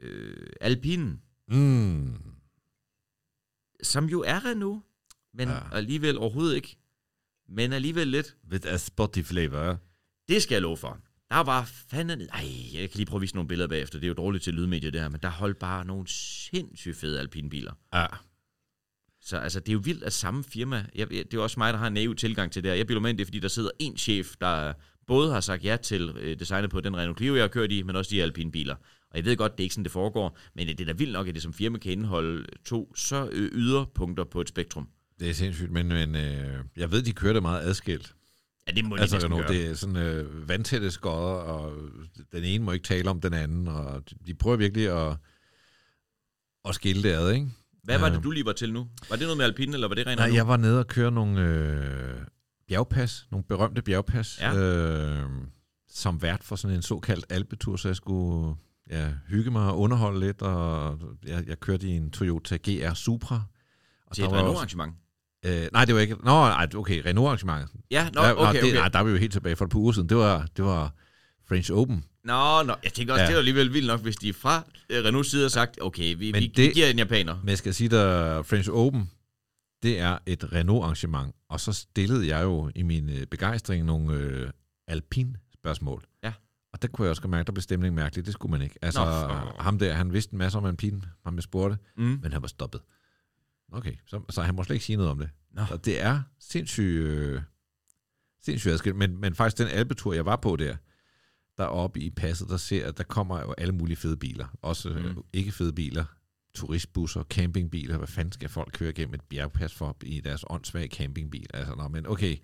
[0.00, 2.16] Øh, Alpine, Mm.
[3.82, 4.82] som jo er Renault,
[5.36, 5.54] men Ja.
[5.54, 5.60] ja.
[5.72, 6.76] alligevel overhovedet ikke.
[7.48, 8.36] Men alligevel lidt.
[8.52, 9.78] With a spotty flavor.
[10.28, 10.98] Det skal jeg love for.
[11.30, 12.26] Der var fandme...
[12.32, 13.98] Ej, jeg kan lige prøve at vise nogle billeder bagefter.
[13.98, 15.08] Det er jo dårligt til lydmedier, det her.
[15.08, 17.72] Men der holdt bare nogle sindssygt fede alpinbiler.
[17.94, 18.06] Ja.
[19.20, 20.86] Så altså, det er jo vildt, at samme firma...
[20.94, 22.76] Jeg, det er jo også mig, der har en naiv tilgang til det her.
[22.76, 24.72] Jeg bilder mig ind, det er, fordi der sidder en chef, der
[25.06, 27.82] både har sagt ja til øh, designet på den Renault Clio, jeg har kørt i,
[27.82, 28.74] men også de her alpinbiler.
[29.10, 30.38] Og jeg ved godt, det er ikke sådan, det foregår.
[30.54, 33.50] Men det er da vildt nok, at det som firma kan indeholde to så øh,
[33.52, 34.88] yderpunkter på et spektrum.
[35.20, 38.14] Det er sindssygt, men, men øh, jeg ved, de kører det meget adskilt.
[38.68, 41.72] Ja, det må de Altså, Renault, det er sådan øh, vandtætte skodder, og
[42.32, 45.16] den ene må ikke tale om den anden, og de prøver virkelig at,
[46.64, 47.48] at skille det ad, ikke?
[47.82, 48.88] Hvad var det, du lige var til nu?
[49.10, 51.10] Var det noget med alpine, eller var det rent Nej, jeg var nede og køre
[51.10, 52.20] nogle øh,
[52.68, 54.56] bjergpas, nogle berømte bjergpas, Ja.
[54.56, 55.30] øh,
[55.88, 58.56] som vært for sådan en såkaldt alpetur, så jeg skulle
[58.90, 63.42] ja, hygge mig og underholde lidt, og jeg, jeg kørte i en Toyota GR Supra.
[64.06, 64.94] Og Til et Renault-arrangement?
[65.46, 66.14] Øh, nej, det var ikke...
[66.14, 67.70] Nå, nej, okay, Renault-arrangement.
[67.90, 68.74] Ja, nå, Ja, okay, det, okay.
[68.74, 70.08] Nej, der er vi jo helt tilbage for et par uger siden.
[70.08, 70.92] Det var, det var
[71.48, 72.04] French Open.
[72.24, 73.26] Nå, nå, jeg tænker også, Ja.
[73.28, 76.32] det er alligevel vildt nok, hvis de fra øh, Renaults side har sagt, okay, vi,
[76.32, 77.36] Men vi, det- vi giver en japaner.
[77.40, 79.10] Men jeg skal sige dig, French Open,
[79.82, 81.34] det er et Renault-arrangement.
[81.50, 84.50] Og så stillede jeg jo i min øh, begejstring nogle øh,
[84.88, 86.04] alpin-spørgsmål.
[86.24, 86.32] Ja.
[86.72, 88.24] Og der kunne jeg også godt mærke, der blev stemningen mærkelig.
[88.26, 88.74] Det skulle man ikke.
[88.82, 92.18] Altså, Nå, for- ham der, han vidste en masse om alpin, ham jeg spurgte, Mm.
[92.22, 92.80] men han var stoppet.
[93.72, 95.30] Okay, så, så han må slet ikke sige noget om det.
[95.52, 95.62] Nå.
[95.68, 97.42] Så det er sindssygt, øh,
[98.44, 98.96] sindssygt adskilt.
[98.96, 100.76] Men, men faktisk den alpetur, jeg var på der,
[101.58, 104.46] deroppe i passet, der ser, at der kommer jo alle mulige fede biler.
[104.62, 104.96] Også mm.
[104.96, 105.22] Mm.
[105.32, 106.04] ikke fede biler.
[106.54, 107.96] Turistbusser, campingbiler.
[107.98, 111.46] Hvad fanden skal folk køre gennem et bjergpas for i deres åndssvage campingbil?
[111.54, 112.36] Altså, nå, men okay,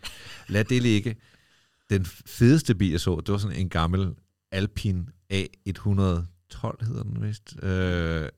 [0.48, 1.16] lad det ligge.
[1.90, 4.14] Den fedeste bil, jeg så, det var sådan en gammel
[4.52, 7.56] Alpine A112, hedder den vist.
[7.62, 8.28] Øh,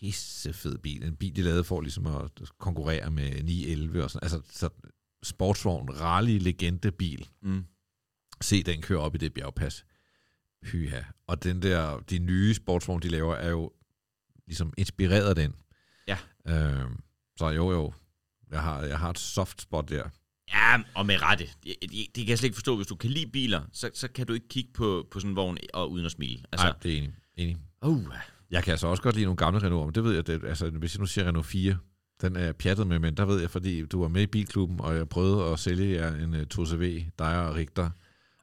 [0.00, 1.02] pissefed bil.
[1.04, 4.24] En bil, de lavede for ligesom at konkurrere med 911 og sådan.
[4.24, 4.68] Altså, så
[5.22, 7.28] sportsvogn, rally legende bil.
[7.42, 7.64] Mm.
[8.40, 9.84] Se den køre op i det bjergpas.
[10.64, 11.00] Hyha.
[11.26, 13.72] Og den der, de nye sportsvogne, de laver, er jo
[14.46, 15.54] ligesom inspireret af den.
[16.08, 16.18] Ja.
[16.46, 16.90] Øh,
[17.36, 17.92] så jo, jo.
[18.50, 20.08] Jeg har, jeg har et soft spot der.
[20.52, 21.44] Ja, og med rette.
[21.64, 22.76] Det, det, det kan jeg slet ikke forstå.
[22.76, 25.36] Hvis du kan lide biler, så, så kan du ikke kigge på, på sådan en
[25.36, 26.44] vogn og uden at smile.
[26.52, 27.14] Altså, Altså, Nej, det er enig.
[27.36, 27.56] enig.
[27.82, 28.06] uh,
[28.50, 30.70] Jeg kan altså også godt lide nogle gamle Renault, men det ved jeg, det, altså,
[30.70, 31.76] hvis jeg nu siger Renault 4,
[32.20, 34.80] den er jeg pjattet med, men der ved jeg, fordi du var med i bilklubben,
[34.80, 37.90] og jeg prøvede at sælge jer en uh, 2CV, dig og Richter.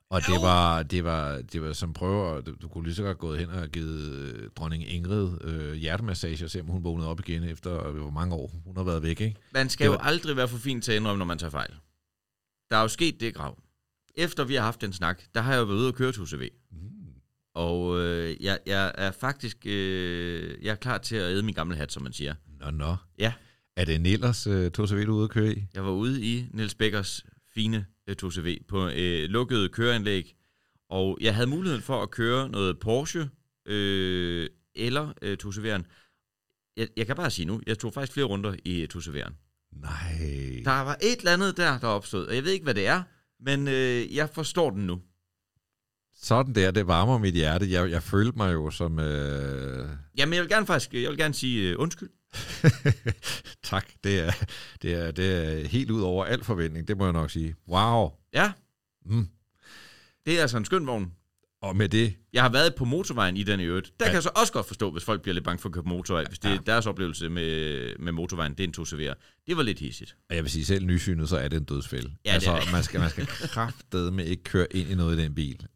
[0.10, 0.42] Og det Jo.
[0.42, 3.70] var, det var, det var som prøver, du, kunne lige så godt gået hen og
[3.70, 7.96] givet øh, dronning Ingrid øh, hjertemassage, og se om hun vågnede op igen efter, øh,
[7.96, 9.36] hvor mange år hun har været væk, ikke?
[9.54, 11.52] man skal Det jo var- aldrig være for fin til at indrømme, når man tager
[11.52, 11.74] fejl.
[12.70, 13.60] Der er jo sket det grav.
[14.16, 16.22] Efter vi har haft den snak, der har jeg jo været ude og køre til
[16.22, 16.50] UCV.
[16.72, 16.78] Mm.
[17.58, 21.76] Og øh, jeg, jeg er faktisk øh, jeg er klar til at æde min gamle
[21.76, 22.36] hat, som man siger.
[22.60, 22.96] Nå, nå.
[23.20, 23.34] Ja.
[23.76, 25.64] Er det Nellers øh, 2CV, du ude at køre i?
[25.74, 30.36] Jeg var ude i Niels Beckers fine øh, 2CV på øh, lukket køreanlæg,
[30.90, 33.30] og jeg havde muligheden for at køre noget Porsche
[33.66, 35.84] øh, eller øh, 2CV'eren.
[36.78, 39.34] Jeg, jeg kan bare sige nu, jeg tog faktisk flere runder i øh, 2CV'eren.
[39.72, 40.62] Nej.
[40.66, 43.04] Der var et eller andet der, der opstod, og jeg ved ikke, hvad det er,
[43.40, 45.02] men øh, jeg forstår den nu.
[46.22, 47.72] Sådan der, det varmer mit hjerte.
[47.72, 49.00] Jeg, jeg følte mig jo som...
[49.00, 49.90] Øh...
[50.18, 52.10] Jamen, jeg vil gerne faktisk, jeg vil gerne sige øh, undskyld.
[53.64, 54.32] tak, det er,
[54.82, 57.56] det, er, det er helt ud over al forventning, det må jeg nok sige.
[57.70, 58.10] Wow.
[58.34, 58.52] Ja,
[59.06, 59.28] Mm.
[60.26, 61.12] det er altså en skøn vogn.
[61.62, 63.88] Og med det, Jeg har været på motorvejen i den i øvrigt.
[64.00, 64.10] Der Ja.
[64.10, 65.90] kan jeg så også godt forstå, hvis folk bliver lidt bange for at køre på
[65.90, 66.60] motorvej, hvis det er Ja.
[66.66, 69.14] deres oplevelse med, med motorvejen, det er en 2 CV'er.
[69.48, 70.16] Det var lidt hissigt.
[70.30, 72.10] og jeg vil sige selv nysynet, så er det en dødsfælde.
[72.26, 72.72] Ja, det altså, er det.
[72.72, 73.26] man skal, man skal
[73.56, 75.68] kraftedeme ikke køre ind i noget i den bil.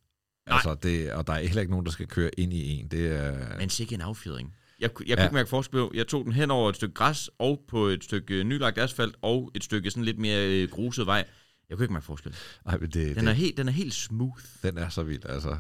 [0.53, 2.87] Altså, det, og der er heller ikke nogen, der skal køre ind i en.
[2.87, 3.57] Det er...
[3.57, 4.55] Men sikke en affjedring.
[4.79, 5.87] Jeg, jeg kunne ikke mærke forskel.
[5.93, 9.15] Jeg tog den hen over et stykke græs, og på et stykke øh, nylagt asfalt,
[9.21, 11.25] og et stykke sådan lidt mere øh, gruset vej.
[11.69, 12.35] Jeg kunne ikke mærke forskel.
[12.65, 14.43] Ej, men det, Den det, er helt, den er helt smooth.
[14.63, 15.57] den er så vild, altså.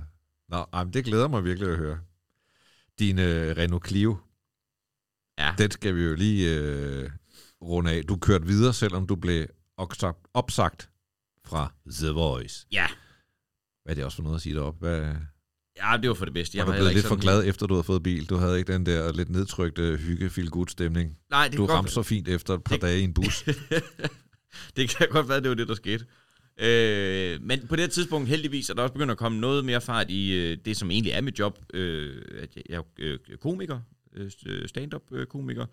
[0.49, 1.99] Nå, ej, men det glæder mig virkelig at høre.
[2.99, 4.17] Din øh, Renault Clio,
[5.39, 5.53] Ja.
[5.57, 7.09] den skal vi jo lige øh,
[7.61, 8.03] runde af.
[8.03, 9.45] Du kørte videre, selvom du blev
[10.33, 10.89] opsagt
[11.45, 12.67] fra The Voice.
[12.71, 12.87] Ja.
[13.91, 14.79] Hvad er det også for noget at sige deroppe?
[14.79, 15.15] Hvad,
[15.77, 16.57] Ja, det var for det bedste.
[16.57, 18.29] jeg var du heller blevet lidt for glad, efter du havde fået bil?
[18.29, 21.17] Du havde ikke den der lidt nedtrykte hygge feel good stemning.
[21.29, 23.43] Nej, det Du ramte så fint efter et par Det- dage i en bus.
[24.75, 26.05] det kan godt være, det var det, der skete.
[26.61, 30.09] Øh, men på det tidspunkt heldigvis er der også begyndt at komme noget mere fart
[30.09, 31.59] i øh, det, som egentlig er mit job.
[31.73, 33.79] Øh, at jeg, jeg er øh, komiker,
[34.13, 35.65] øh, stand-up øh, komiker.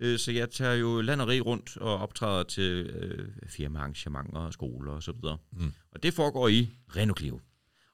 [0.00, 4.92] Øh, så jeg tager jo land og rig rundt og optræder til øh, firmaarrangementer, skoler
[4.92, 5.38] og så videre.
[5.52, 5.72] Mm.
[5.92, 7.40] Og det foregår i Renault Clio.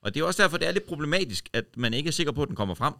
[0.02, 2.42] Og det er også derfor, det er lidt problematisk, at man ikke er sikker på,
[2.42, 2.94] at den kommer frem.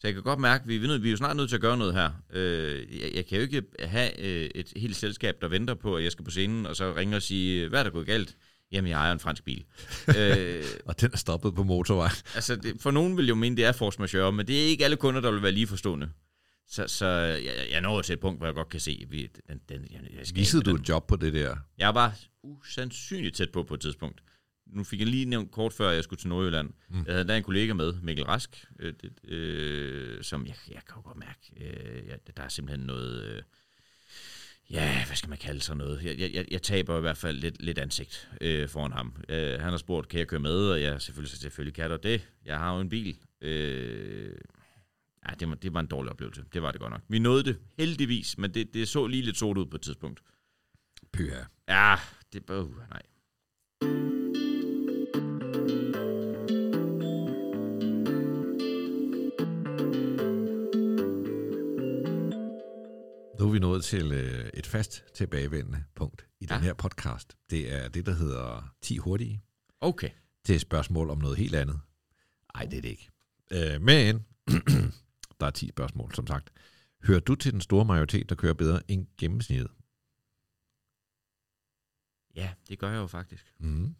[0.00, 1.60] Så jeg kan godt mærke, at vi, er vi er jo snart nødt til at
[1.60, 2.10] gøre noget her.
[2.32, 6.04] Øh, jeg, jeg kan jo ikke have øh, et helt selskab, der venter på, at
[6.04, 8.36] jeg skal på scenen, og så ringer og sige, hvad er der gået galt?
[8.72, 9.64] Jamen, jeg ejer en fransk bil.
[10.18, 12.16] øh, og den er stoppet på motorvejen.
[12.34, 14.84] altså, det, for nogen vil jo mene, det er force majeure, men det er ikke
[14.84, 16.10] alle kunder, der vil være lige forstående.
[16.68, 19.60] Så, så jeg, jeg når til et punkt, hvor jeg godt kan se, vi, den,
[19.68, 21.56] den, jeg, jeg skal ikke du et job på det der?
[21.78, 24.22] Jeg var usandsynligt tæt på på et tidspunkt.
[24.66, 26.70] Nu fik jeg lige nævnt kort før, jeg skulle til Nordjylland.
[26.88, 27.04] Mm.
[27.06, 30.94] Jeg havde der en kollega med, Mikkel Rask, øh, det, øh, som jeg, jeg kan
[30.96, 33.24] jo godt mærke, øh, jeg, der er simpelthen noget...
[33.24, 33.42] Øh,
[34.70, 36.04] ja, hvad skal man kalde sådan noget?
[36.04, 39.16] Jeg, jeg, jeg taber i hvert fald lidt, lidt ansigt øh, foran ham.
[39.28, 40.70] Øh, han har spurgt, kan jeg køre med?
[40.70, 42.28] Og jeg selvfølgelig, selvfølgelig kan du det.
[42.44, 43.16] Jeg har jo en bil.
[43.40, 44.34] Øh,
[45.28, 46.44] ja, det var, det var en dårlig oplevelse.
[46.52, 47.02] Det var det godt nok.
[47.08, 50.20] Vi nåede det heldigvis, men det, det så lige lidt sort ud på et tidspunkt.
[51.12, 51.42] Pyha.
[51.68, 51.96] Ja,
[52.32, 53.02] det er uh, nej.
[63.54, 66.62] Vi nået til øh, et fast tilbagevendende punkt i den Ja.
[66.62, 67.36] her podcast.
[67.50, 69.42] Det er det, der hedder 10 hurtige.
[69.80, 70.10] Okay.
[70.46, 71.80] Det er et spørgsmål om noget helt andet.
[72.54, 73.10] Nej, det er det ikke.
[73.52, 74.26] Øh, men
[75.40, 76.50] der er 10 spørgsmål, som sagt.
[77.04, 79.70] Hører du til den store majoritet, der kører bedre end gennemsnittet?
[82.36, 83.54] Ja, det gør jeg jo faktisk.
[83.60, 83.94] Mm.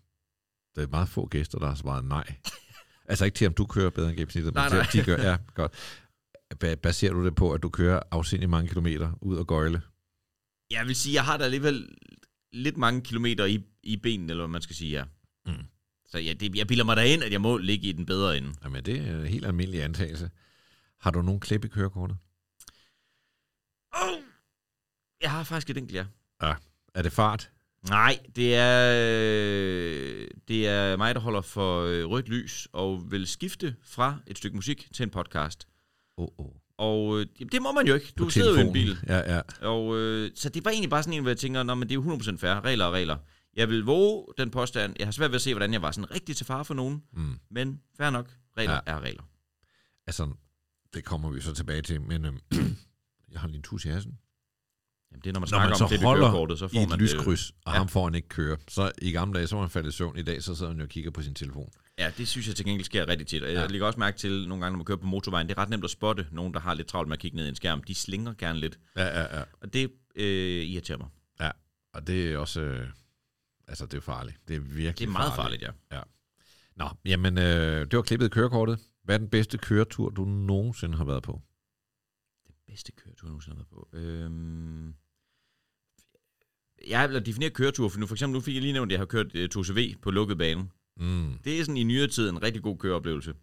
[0.77, 2.35] Der er meget få gæster, der har svaret nej.
[3.11, 4.87] altså ikke til, om du kører bedre end gennemsnittet, men Nej, til, nej.
[4.87, 5.31] at de gør.
[5.31, 5.73] Ja, godt.
[6.64, 9.83] Ba- Baserer du det på, at du kører afsindelig mange kilometer ud og gøjle?
[10.71, 11.88] Jeg vil sige, jeg har da alligevel
[12.53, 15.05] lidt mange kilometer i, i benene, eller hvad man skal sige, ja.
[15.47, 15.67] Mm.
[16.07, 18.53] Så ja, det, jeg bilder mig derind, at jeg må ligge i den bedre ende.
[18.64, 20.31] Jamen, det er en helt almindelig antagelse.
[21.01, 22.17] Har du nogen klip i kørekortet?
[23.93, 24.21] Oh!
[25.23, 26.55] Jeg har faktisk et enkelt, ja.
[26.95, 27.51] Er det fart?
[27.88, 28.90] Nej, det er,
[30.49, 34.57] det er mig, der holder for øh, rødt lys, og vil skifte fra et stykke
[34.57, 35.69] musik til en podcast.
[36.16, 36.50] Oh, oh.
[36.79, 38.12] Og øh, det må man jo ikke.
[38.18, 38.98] Du sidder jo i en bil.
[39.07, 39.40] Ja, ja.
[39.68, 41.94] Og, øh, så det var egentlig bare sådan en, hvor jeg tænker, men det er
[41.94, 42.64] jo 100% fair.
[42.64, 43.16] Regler og regler.
[43.57, 44.94] Jeg vil våge den påstand.
[44.98, 47.03] Jeg har svært ved at se, hvordan jeg var sådan rigtig til fare for nogen.
[47.12, 47.38] Mm.
[47.50, 48.31] Men fair nok.
[48.59, 48.81] Regler Ja.
[48.87, 49.22] er regler.
[50.07, 50.31] Altså,
[50.94, 52.38] det kommer vi så tilbage til, men øhm,
[53.33, 54.18] jeg har lige en tus i halsen.
[55.14, 56.64] Jamen, det er, når man Når snakker man så om det i holder kørekortet, så
[56.64, 57.79] I får et man lyskryds, og Ja.
[57.79, 58.57] ham får han ikke køre.
[58.68, 60.18] Så i gamle dage, så var han faldet i søvn.
[60.18, 61.66] I dag, så sidder han jo og kigger på sin telefon.
[61.66, 61.79] det.
[61.98, 63.42] Ja, det synes jeg til gengæld sker rigtig tit.
[63.42, 63.61] Og Ja.
[63.61, 65.68] jeg lægger også mærke til, nogle gange, når man kører på motorvejen, det er ret
[65.68, 67.83] nemt at spotte nogen, der har lidt travlt med at kigge ned i en skærm.
[67.83, 68.79] De slinger gerne lidt.
[68.96, 69.44] Ja, ja, ja.
[69.61, 71.09] Og det øh, irriterer mig.
[71.94, 72.61] Og det er også...
[72.61, 72.88] Øh,
[73.68, 74.37] altså, det er farligt.
[74.48, 76.00] Det er virkelig Det er meget farligt, ja.
[76.77, 78.79] Nå, jamen, øh, det var klippet i kørekortet.
[79.05, 81.42] Hvad er den bedste køretur, du nogensinde har været på?
[82.46, 83.88] Den bedste køretur, jeg nogensinde har været på.
[83.96, 84.94] Øhm...
[86.88, 89.01] Jeg vil definere køretur, for nu, for eksempel, nu fik jeg lige nævnt, at jeg
[89.01, 90.68] har kørt uh, 2CV på lukket bane.
[90.97, 91.38] Mm.
[91.44, 93.35] Det er sådan i nyere tid en rigtig god køreoplevelse.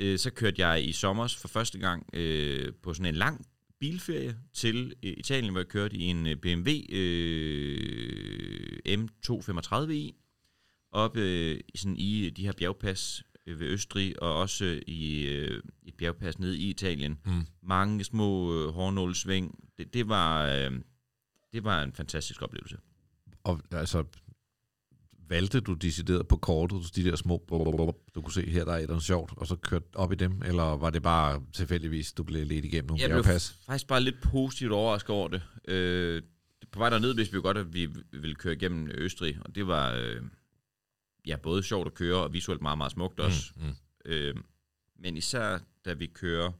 [0.00, 3.46] Øh, så kørte jeg i sommer for første gang øh, på sådan en lang
[3.80, 10.12] bilferie til øh, Italien, hvor jeg kørte i en øh, BMW øh, M235i,
[10.92, 15.26] op øh, i sådan i de her bjergpas øh, ved Østrig, og også øh, i
[15.26, 17.18] øh, et bjergpas nede i Italien.
[17.26, 17.46] Mm.
[17.62, 19.58] Mange små øh, hårnålsving.
[19.78, 20.72] Det, det, var, øh,
[21.52, 22.76] det var en fantastisk oplevelse.
[23.44, 24.04] Og altså,
[25.28, 27.44] valgte du decideret på kortet, de der små,
[28.14, 30.14] du kunne se, her der er et eller andet sjovt, og så kørte op i
[30.14, 33.58] dem, eller var det bare tilfældigvis, du blev ledt igennem nogle Jeg blev bjergpas?
[33.66, 35.42] faktisk bare lidt positivt overrasket over det.
[35.68, 36.22] Øh,
[36.72, 39.66] på vej derned vidste vi jo godt, at vi ville køre igennem Østrig, og det
[39.66, 40.22] var øh,
[41.26, 43.52] ja, både sjovt at køre, og visuelt meget, meget smukt også.
[43.56, 43.74] Mm, mm.
[44.04, 44.34] Øh,
[44.98, 46.52] men især da vi kører,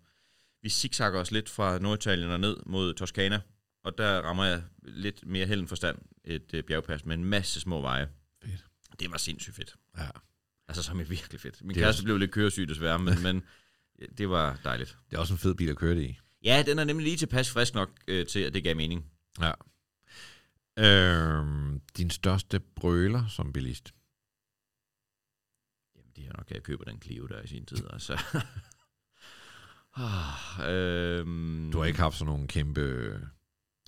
[0.63, 3.41] vi zigzagger os lidt fra Norditalien og ned mod Toskana,
[3.87, 7.81] og der rammer jeg lidt mere held forstand et øh, bjergpas med en masse små
[7.81, 8.09] veje.
[8.45, 8.65] Fedt.
[9.01, 9.77] Det var sindssygt fedt.
[9.99, 10.09] Ja.
[10.69, 11.61] Altså, som er virkelig fedt.
[11.63, 13.43] Min Det kæreste også- blev lidt køresyg desværre, men, men
[14.19, 14.99] det var dejligt.
[15.11, 16.19] Det er også en fed bil at køre det i.
[16.45, 19.11] Ja, den er nemlig lige tilpas frisk nok øh, til, at det gav mening.
[19.41, 19.53] Ja.
[20.79, 23.95] Øhm, din største brøler som bilist?
[25.97, 27.85] Jamen, det er nok, at jeg køber den Clio der i sin tid.
[27.93, 28.13] Altså.
[29.97, 33.21] ah, øhm, Du har ikke haft sådan nogle kæmpe...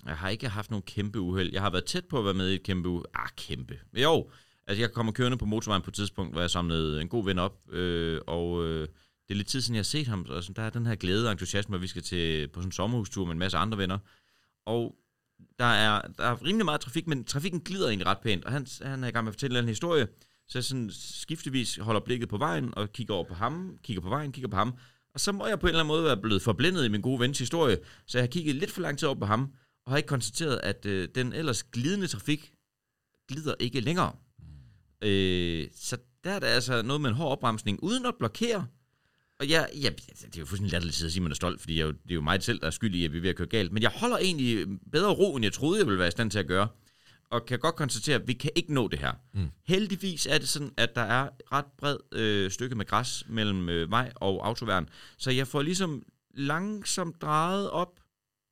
[0.05, 1.49] Jeg har ikke haft nogen kæmpe uheld.
[1.53, 3.05] Jeg har været tæt på at være med i et kæmpe uheld.
[3.13, 3.79] Ah, kæmpe.
[3.93, 4.29] Jo,
[4.67, 7.39] altså jeg kommer kørende på motorvejen på et tidspunkt, hvor jeg samlede en god ven
[7.39, 8.87] op, øh, og øh,
[9.27, 10.95] det er lidt tid siden, jeg har set ham, og sådan, der er den her
[10.95, 13.77] glæde og entusiasme, at vi skal til på sådan en sommerhustur med en masse andre
[13.77, 13.97] venner.
[14.65, 14.95] Og
[15.59, 18.67] der er, der er rimelig meget trafik, men trafikken glider egentlig ret pænt, og han,
[18.81, 20.07] han er i gang med at fortælle en historie,
[20.47, 24.09] så jeg sådan skiftevis holder blikket på vejen, og kigger over på ham, kigger på
[24.09, 24.73] vejen, kigger på ham,
[25.13, 27.19] og så må jeg på en eller anden måde være blevet forblændet i min gode
[27.19, 29.51] vens historie, så jeg har kigget lidt for lang tid over på ham,
[29.89, 32.51] og har ikke konstateret, at øh, den ellers glidende trafik
[33.27, 34.15] glider ikke længere.
[35.03, 38.67] Øh, så der er der altså noget med en hård opbremsning, uden at blokere.
[39.39, 41.79] Og jeg, ja, det er jo fuldstændig latterligt at sige, at man er stolt, fordi
[41.79, 43.35] jeg, det er jo mig selv, der er skyld i, at vi er ved at
[43.35, 43.71] køre galt.
[43.71, 46.39] Men jeg holder egentlig bedre ro, end jeg troede, jeg ville være i stand til
[46.39, 46.67] at gøre.
[47.31, 49.13] Og kan godt konstatere, at vi kan ikke nå det her.
[49.33, 49.49] Mm.
[49.67, 53.69] Heldigvis er det sådan, at der er et ret bred øh, stykke med græs mellem
[53.69, 54.89] øh, mig og autoværn.
[55.17, 56.03] Så jeg får ligesom
[56.35, 57.99] langsomt drejet op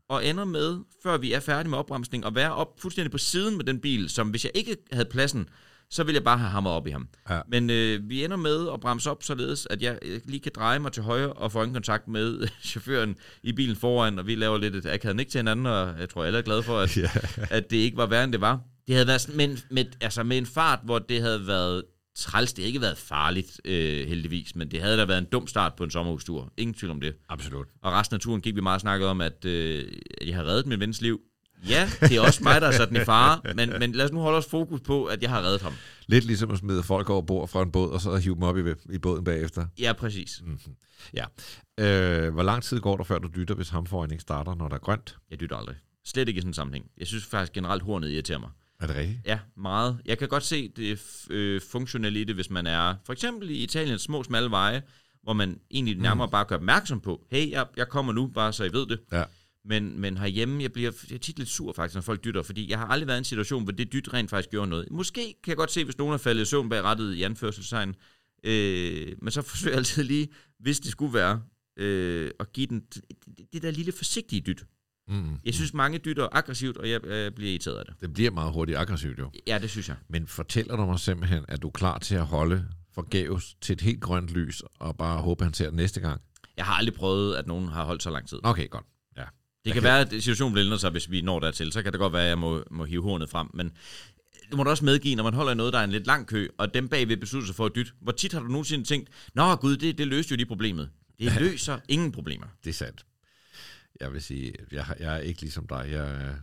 [0.09, 3.57] og ender med, før vi er færdige med opbremsning, at være op fuldstændig på siden
[3.57, 5.49] med den bil, som hvis jeg ikke havde pladsen,
[5.89, 7.07] så ville jeg bare have hamret op i ham.
[7.29, 7.41] Ja.
[7.47, 10.91] Men øh, vi ender med at bremse op, således at jeg lige kan dreje mig
[10.91, 14.85] til højre og få øjenkontakt med chaufføren i bilen foran, og vi laver lidt et
[14.85, 17.09] akavet nik til hinanden, og jeg tror, alle er glade for, at, Ja.
[17.49, 18.59] at det ikke var værre, end det var.
[18.87, 21.83] Det havde været sådan, med, en- med, altså med en fart, hvor det havde været
[22.17, 22.53] træls.
[22.53, 25.75] Det havde ikke været farligt, øh, heldigvis, men det havde da været en dum start
[25.75, 26.53] på en sommerhustur.
[26.57, 27.15] Ingen tvivl om det.
[27.29, 27.67] Absolut.
[27.81, 29.91] Og resten af turen gik vi meget snakket om, at, øh,
[30.21, 31.21] at jeg har reddet min vens liv.
[31.69, 34.19] Ja, det er også mig, der har sat i fare, men, men lad os nu
[34.19, 35.73] holde os fokus på, at jeg har reddet ham.
[36.07, 38.57] Lidt ligesom at smide folk over bord fra en båd, og så hive dem op
[38.57, 39.67] i, i båden bagefter.
[39.79, 40.41] Ja, præcis.
[41.13, 41.25] Ja.
[41.79, 44.75] Øh, hvor lang tid går der, før du dytter, hvis hamforan ikke starter, når der
[44.75, 45.17] er grønt?
[45.31, 45.75] Jeg dytter aldrig.
[46.05, 46.85] Slet ikke i sådan en sammenhæng.
[46.97, 48.49] Jeg synes faktisk generelt, hornet irriterer mig.
[48.79, 49.19] Er det rigtigt?
[49.25, 50.01] Ja, meget.
[50.05, 50.99] Jeg kan godt se det
[51.29, 54.81] øh, funktionelle i det, hvis man er for eksempel i Italiens små, smalle veje,
[55.23, 58.63] hvor man egentlig nærmere bare gør opmærksom på, hey, jeg, jeg kommer nu, bare så
[58.63, 58.99] I ved det.
[59.11, 59.23] Ja.
[59.65, 62.69] Men, men herhjemme, jeg bliver jeg er tit lidt sur faktisk, når folk dytter, fordi
[62.69, 64.91] jeg har aldrig været i en situation, hvor det dyt rent faktisk gjorde noget.
[64.91, 67.95] Måske kan jeg godt se, hvis nogen er faldet i søvn bag rettet i anførselstegn,
[68.43, 70.27] øh, men så forsøger jeg altid lige,
[70.59, 71.41] hvis det skulle være,
[71.77, 74.65] øh, at give den det, det der lille forsigtige dyt.
[75.07, 75.39] Mm.
[75.45, 77.95] Jeg synes, mange dytter aggressivt, og jeg, jeg bliver irriteret af det.
[78.01, 79.31] Det bliver meget hurtigt aggressivt jo.
[79.47, 79.95] Ja, det synes jeg.
[80.09, 83.81] Men fortæller du mig simpelthen, at du er klar til at holde forgæves til et
[83.81, 86.21] helt grønt lys, og bare håbe, han ser det næste gang?
[86.57, 88.39] Jeg har aldrig prøvet, at nogen har holdt så lang tid.
[88.43, 88.85] Okay, godt.
[89.17, 89.23] Ja.
[89.65, 91.71] Det kan være, at situationen bliver ændret sig, hvis vi når dertil.
[91.71, 93.47] Så kan det godt være, at jeg må, må hive hornet frem.
[93.53, 93.71] Men
[94.51, 96.47] du må da også medgive, når man holder noget, der er en lidt lang kø,
[96.57, 97.91] og dem bagved beslutter sig for at dytte.
[98.01, 100.89] Hvor tit har du nogensinde tænkt, Nå gud, det, det løste jo de problemet.
[101.19, 102.45] Det løser ingen problemer.
[102.63, 103.05] Det er sandt.
[104.01, 105.87] Jeg vil sige, jeg, jeg er ikke ligesom dig.
[105.91, 106.35] Jeg,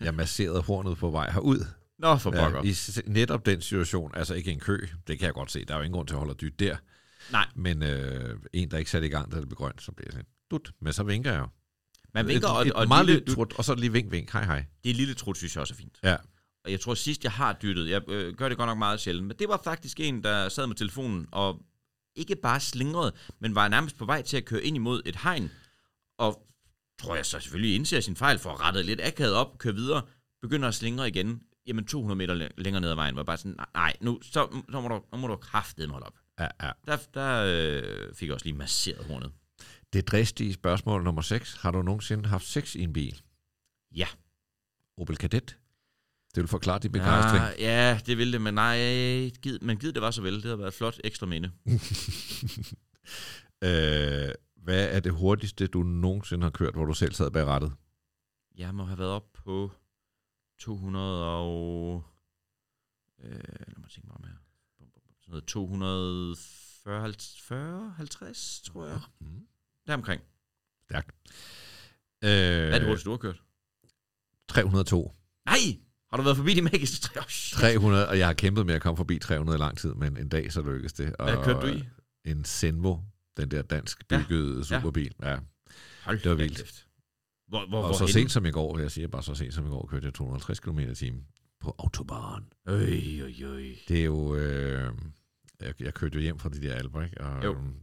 [0.00, 1.66] jeg masserede hornet på vej herud.
[1.98, 2.62] Nå, for pokker.
[2.62, 5.64] I netop den situation, altså ikke en kø, det kan jeg godt se.
[5.64, 6.76] Der er jo ingen grund til at holde dyt der.
[7.32, 10.06] Nej, Men øh, en, der ikke satte i gang, da det blev grønt, så bliver
[10.06, 10.72] jeg sådan, dut.
[10.80, 11.48] Men så vinker jeg jo.
[12.14, 14.32] man vinker, et, og, et og meget lille, lille trut, og så lige vink, vink.
[14.32, 14.64] Hej, hej.
[14.84, 15.98] det er lille trut, synes jeg også er fint.
[16.02, 16.16] Ja.
[16.64, 19.26] Og jeg tror sidst, jeg har dyttet, jeg øh, gør det godt nok meget sjældent,
[19.26, 21.62] men det var faktisk en, der sad med telefonen og
[22.16, 25.50] ikke bare slingrede, men var nærmest på vej til at køre ind imod et hegn.
[26.18, 26.46] Og
[27.02, 30.02] tror jeg så selvfølgelig indser sin fejl for at rette lidt akavet op, køre videre,
[30.42, 31.42] begynder at slingre igen.
[31.66, 34.80] Jamen 200 meter læ- længere ned ad vejen, var bare sådan, "Nej, nu, så, så
[34.80, 36.14] må du, nu må du kraftedeme holde op.
[36.40, 36.70] Ja, ja.
[36.86, 39.32] Der, der øh, fik jeg også lige masseret hornet.
[39.92, 41.54] Det dristige spørgsmål nummer 6.
[41.60, 43.20] Har du nogensinde haft sex i en bil?
[43.94, 44.06] Ja.
[44.98, 45.56] Opel Kadett?
[46.34, 47.44] Det vil forklare din begejstring.
[47.58, 48.76] Ja, ja, det ville det, men nej,
[49.42, 50.34] gid, men gid det var så vel.
[50.34, 51.50] Det havde været et flot ekstra minde.
[53.64, 54.28] Øh,
[54.62, 57.72] hvad er det hurtigste, du nogensinde har kørt, hvor du selv sad bag rattet?
[58.58, 59.72] Jeg må have været op på
[60.58, 62.04] 200 og...
[63.22, 64.34] Øh, lad mig tænke mig om her.
[65.20, 67.14] Sådan noget 240,
[67.48, 69.00] 40, 50, tror jeg.
[69.20, 69.46] Mm.
[69.86, 70.22] Deromkring.
[70.84, 71.10] Stærkt.
[72.24, 73.42] Øh, Hvad er det hurtigste, du har kørt?
[74.48, 75.12] 302.
[75.46, 75.56] Nej!
[76.10, 77.20] Har du været forbi de magiske tre?
[77.20, 77.58] Oh, shit.
[77.58, 80.28] 300, og jeg har kæmpet med at komme forbi 300 i lang tid, men en
[80.28, 81.06] dag så lykkedes det.
[81.18, 81.84] Hvad Og kørte du i?
[82.24, 82.98] En Zenvo,
[83.36, 84.18] den der dansk Ja.
[84.28, 85.12] byggede superbil.
[85.22, 85.38] Ja.
[86.04, 86.56] Hold det var vildt.
[86.56, 86.86] kæft.
[87.48, 88.12] Hvor, hvor, Og hvor så henne?
[88.12, 90.60] sent som i går, jeg siger bare så sent som i går, kørte jeg 250
[90.60, 91.12] km i
[91.60, 92.44] på autobahn.
[92.66, 92.74] Øj,
[93.22, 93.62] øj, øj.
[93.88, 94.34] Det er jo...
[94.36, 94.92] Øh,
[95.60, 97.20] jeg, jeg kørte jo hjem fra de der alber, ikke?
[97.20, 97.52] Og, Jo.
[97.54, 97.74] øhm,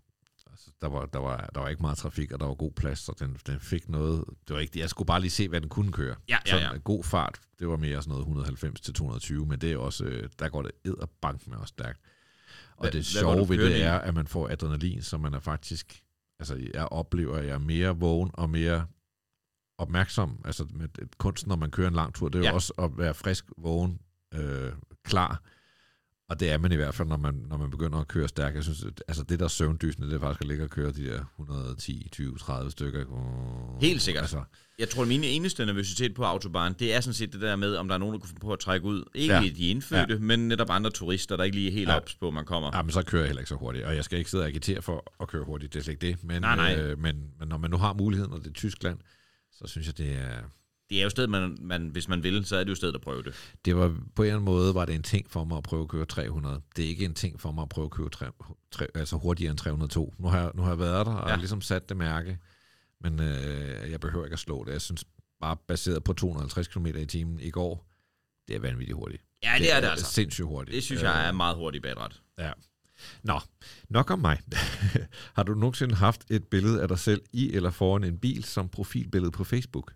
[0.51, 2.99] altså, der, var, der, var, der var ikke meget trafik, og der var god plads,
[2.99, 4.23] så den, den fik noget...
[4.47, 6.15] Det var ikke, jeg skulle bare lige se, hvad den kunne køre.
[6.29, 6.73] Ja, ja, Sådan ja.
[6.75, 10.05] en god fart, det var mere sådan noget 190 til 220, men det er også,
[10.05, 11.99] øh, der går det ed og bank med også stærkt.
[12.79, 13.81] Og det hvad sjove ved det i?
[13.81, 16.01] er, at man får adrenalin, så man er faktisk...
[16.39, 18.85] Altså, jeg oplever, at jeg er mere vågen og mere
[19.77, 20.41] opmærksom.
[20.45, 22.53] Altså, med kunsten, når man kører en lang tur, det er jo Ja.
[22.53, 23.99] også at være frisk, vågen,
[24.33, 24.71] øh,
[25.05, 25.41] klar.
[26.29, 28.55] Og det er man i hvert fald, når man, når man begynder at køre stærkt.
[28.55, 31.05] Jeg synes, at, altså det der søvndysende, det er faktisk at ligge og køre de
[31.05, 33.05] der 110, 20, 30 stykker.
[33.05, 34.21] Uh, Helt sikkert.
[34.21, 34.43] Altså,
[34.79, 37.75] Jeg tror, at min eneste nervøsitet på autobahn, det er sådan set det der med,
[37.75, 39.03] om der er nogen, der kunne finde på at trække ud.
[39.15, 39.41] Ikke Ja.
[39.41, 40.19] de indfødte, ja.
[40.19, 41.95] men netop andre turister, der ikke lige er helt Ja.
[41.97, 42.71] ops på, at man kommer.
[42.77, 44.47] Ja, men så kører jeg heller ikke så hurtigt, og jeg skal ikke sidde og
[44.47, 46.23] agitere for at køre hurtigt, det er slet ikke det.
[46.23, 46.75] Men, Nej, nej.
[46.81, 48.97] Øh, men, men når man nu har muligheden, og det er Tyskland,
[49.51, 50.37] så synes jeg, det er...
[50.89, 53.01] Det er jo stedet, man, man, hvis man vil, så er det jo stedet at
[53.01, 53.33] prøve det.
[53.65, 55.81] Det var på en eller anden måde, var det en ting for mig at prøve
[55.81, 56.61] at køre 300.
[56.75, 58.25] Det er ikke en ting for mig at prøve at køre tre,
[58.71, 60.13] tre, altså hurtigere end 302.
[60.17, 61.35] Nu har jeg, nu har jeg været der, og ja.
[61.35, 62.37] Ligesom sat det mærke,
[63.01, 64.71] men øh, jeg behøver ikke at slå det.
[64.71, 65.05] Jeg synes
[65.41, 67.85] bare, baseret på 250 km i timen i går,
[68.47, 69.23] det er vanvittigt hurtigt.
[69.43, 70.05] Ja, det, det er det altså.
[70.05, 70.75] sindssygt hurtigt.
[70.75, 72.21] Det synes jeg er meget hurtigt bagret.
[72.39, 72.51] Ja.
[73.23, 73.39] Nå,
[73.89, 74.39] nok om mig.
[75.35, 78.69] har du nogensinde haft et billede af dig selv i eller foran en bil som
[78.69, 79.93] profilbillede på Facebook?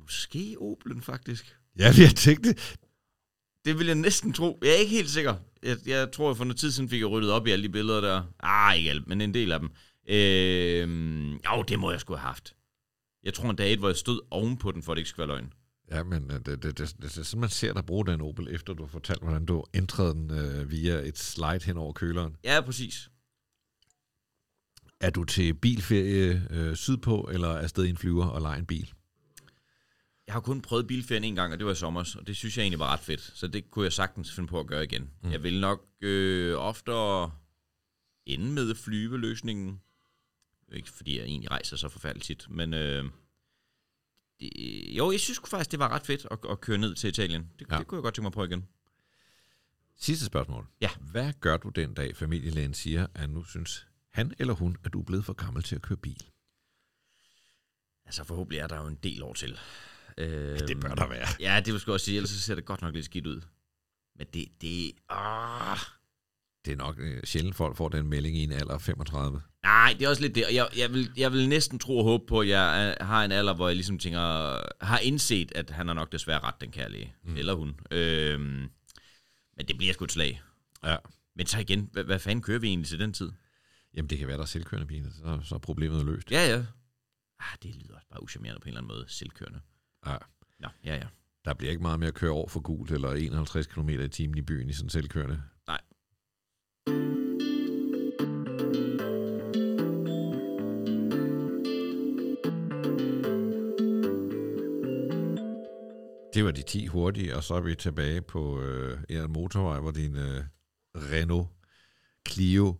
[0.00, 1.56] Måske Opelen, faktisk.
[1.78, 2.78] Ja, vi har tænkt det.
[3.78, 4.58] Vil jeg næsten tro.
[4.62, 5.34] Jeg er ikke helt sikker.
[5.62, 7.68] Jeg, jeg tror, at for noget tid siden fik jeg ryddet op i alle de
[7.68, 8.22] billeder der.
[8.40, 9.70] Ah, ikke alle, men en del af dem.
[10.08, 12.54] Øh, jo, det må jeg skulle have haft.
[13.22, 15.28] Jeg tror en dag, et, hvor jeg stod ovenpå den, for at det ikke skal
[15.28, 15.52] være løgn.
[15.90, 18.20] Ja, men øh, det, det, det, det, det er sådan, man ser dig bruge den
[18.20, 21.92] Opel, efter du har fortalt, hvordan du ændrede den øh, via et slide hen over
[21.92, 22.36] køleren.
[22.44, 23.10] Ja, præcis.
[25.00, 28.66] Er du til bilferie øh, sydpå, eller er afsted i en flyver og leje en
[28.66, 28.92] bil?
[30.26, 32.56] Jeg har kun prøvet bilferien en gang, og det var i sommer, og det synes
[32.56, 33.20] jeg egentlig var ret fedt.
[33.20, 35.10] Så det kunne jeg sagtens finde på at gøre igen.
[35.22, 35.30] Mm.
[35.30, 37.32] Jeg vil nok øh, oftere
[38.26, 39.80] ende med flyveløsningen.
[40.72, 43.04] Ikke fordi jeg egentlig rejser så forfærdeligt tit, men øh,
[44.40, 44.50] det,
[44.96, 47.50] jo, jeg synes faktisk, det var ret fedt at, at køre ned til Italien.
[47.58, 47.74] Det, Ja.
[47.74, 47.78] ja.
[47.78, 48.68] det kunne jeg godt tænke mig på igen.
[49.96, 50.66] Sidste spørgsmål.
[50.80, 50.90] Ja.
[51.00, 55.00] Hvad gør du den dag, familielægen siger, at nu synes han eller hun, at du
[55.00, 56.22] er blevet for gammel til at køre bil?
[58.04, 59.58] Altså forhåbentlig er der jo en del år til.
[60.18, 61.26] Øh, Det bør der være.
[61.40, 63.40] Ja, det vil jeg også sige, ellers så ser det godt nok lidt skidt ud.
[64.18, 65.78] Men det, det, ah,
[66.64, 69.40] Det er nok øh, sjældent, folk får den melding i en alder af 35.
[69.62, 70.46] Nej, det er også lidt det.
[70.46, 73.24] Og Jeg, jeg, vil, jeg vil næsten tro og håbe på, at jeg er- har
[73.24, 74.20] en alder, hvor jeg ligesom tænker,
[74.84, 77.14] har indset, at han har nok desværre ret, den kærlige.
[77.24, 77.36] Mm.
[77.36, 77.80] Eller hun.
[77.90, 78.68] Øhm,
[79.56, 80.42] men det bliver sgu et slag.
[80.84, 80.96] Ja.
[81.36, 83.32] Men så igen, hvad, hvad fanden kører vi egentlig til den tid?
[83.94, 86.30] Jamen, det kan være, der er selvkørende biler, så, så er problemet løst.
[86.30, 86.64] Ja, ja.
[87.40, 89.04] Ah, det lyder også bare uschammerende på en eller anden måde.
[89.08, 89.60] Selvkørende.
[90.06, 90.16] Ja.
[90.60, 91.06] Nå, ja, ja.
[91.44, 94.38] Der bliver ikke meget mere at køre over for gult eller 51 km i timen
[94.38, 95.42] i byen i sådan en selvkørende.
[95.66, 95.80] Nej.
[106.34, 109.90] Det var de 10 hurtige, og så er vi tilbage på øh, en motorvej, hvor
[109.90, 110.44] din øh,
[110.94, 111.48] Renault
[112.28, 112.76] Clio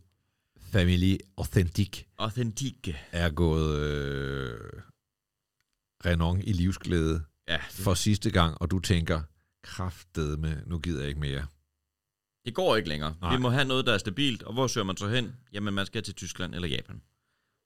[0.73, 2.97] Family Authentic Authentique.
[3.13, 4.59] er gået øh,
[6.07, 9.23] Renault i livsglæde Ja, for sidste gang, og du tænker,
[9.63, 11.47] kraftedeme, nu gider jeg ikke mere.
[12.45, 13.15] det går ikke længere.
[13.21, 13.37] Nej.
[13.37, 14.43] Vi må have noget, der er stabilt.
[14.43, 15.33] Og hvor søger man så hen?
[15.53, 17.03] Jamen, man skal til Tyskland eller Japan.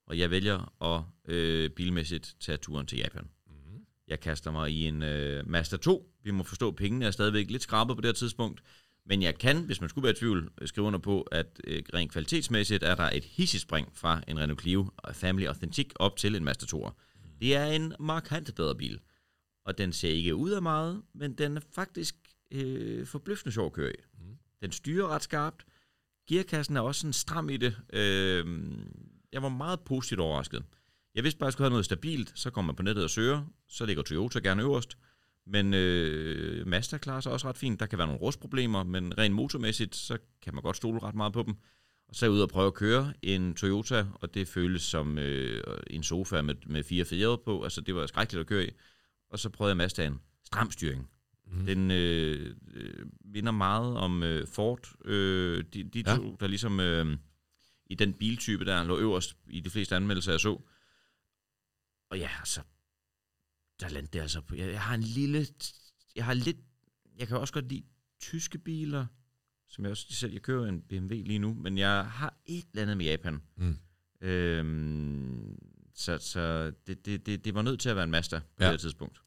[0.06, 1.02] Og jeg vælger at
[1.34, 3.22] øh, bilmæssigt tage turen til Japan.
[3.46, 3.84] Mm-hmm.
[4.08, 6.10] Jeg kaster mig i en øh, Mazda 2.
[6.24, 8.62] Vi må forstå, at pengene er stadigvæk lidt skrabet på det her tidspunkt.
[9.06, 11.82] Men jeg kan, hvis man skulle være i tvivl, øh, skrive under på, at øh,
[11.94, 16.34] rent kvalitetsmæssigt er der et hissigt spring fra en Renault Clio Family Authentic op til
[16.36, 16.90] en Mazda 2.
[17.40, 19.00] Det er en markant bedre bil.
[19.64, 22.16] Og den ser ikke ud af meget, men den er faktisk
[22.50, 23.96] øh, forbløffende sjov at køre i.
[24.18, 24.36] Mm.
[24.62, 25.66] Den styrer ret skarpt.
[26.28, 27.76] Gearkassen er også sådan stram i det.
[27.92, 28.46] Øh,
[29.32, 30.64] jeg var meget positivt overrasket.
[31.14, 32.32] Jeg vidste bare, at jeg skulle have noget stabilt.
[32.34, 33.44] Så kommer man på nettet og søger.
[33.68, 34.98] Så ligger Toyota gerne øverst.
[35.46, 37.80] Men øh, Mazda klarer sig også ret fint.
[37.80, 41.32] Der kan være nogle rustproblemer, men rent motormæssigt, så kan man godt stole ret meget
[41.32, 41.54] på dem.
[42.10, 45.62] Og så jeg ude og prøve at køre en Toyota, og det føles som øh,
[45.90, 47.62] en sofa med, med fire fjerde på.
[47.64, 48.70] Altså, det var skrækkeligt at køre i.
[49.30, 50.20] Og så prøvede jeg Mazdaen.
[50.44, 51.10] Stram styring.
[51.46, 51.66] Mm.
[51.66, 54.88] Den øh, øh, minder meget om øh, Ford.
[55.04, 56.16] Øh, de, de Ja.
[56.16, 57.16] to, der ligesom øh,
[57.86, 60.62] i den biltype, der lå øverst i de fleste anmeldelser, jeg så.
[62.10, 62.60] Og ja, altså,
[63.80, 64.54] der landte det altså på.
[64.54, 65.46] Jeg, jeg har en lille,
[66.16, 66.56] jeg har lidt,
[67.18, 67.82] jeg kan også godt lide
[68.20, 69.06] tyske biler,
[69.70, 72.82] som jeg også selv, jeg kører en BMW lige nu, men jeg har et eller
[72.82, 73.40] andet med Japan.
[73.56, 73.76] Mm.
[74.20, 75.58] Øhm,
[75.94, 78.72] så så det, det, det, det var nødt til at være en Mazda på Ja.
[78.72, 79.20] det tidspunkt.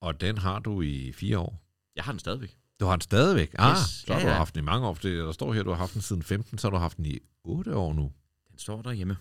[0.00, 1.62] Og den har du i fire år.
[1.96, 2.56] Jeg har den stadigvæk.
[2.80, 3.54] Du har den stadigvæk?
[3.58, 4.36] Ah, Yes, så har ja, du ja.
[4.36, 4.94] haft den i mange år.
[4.94, 7.06] Det, der står her, du har haft den siden 15, så har du haft den
[7.06, 8.12] i 8 år nu.
[8.50, 9.16] Den står derhjemme.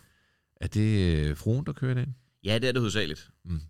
[0.55, 2.15] Er det øh, fruen, der kører den?
[2.43, 3.29] Ja, det er det hovedsageligt.
[3.45, 3.61] Mm.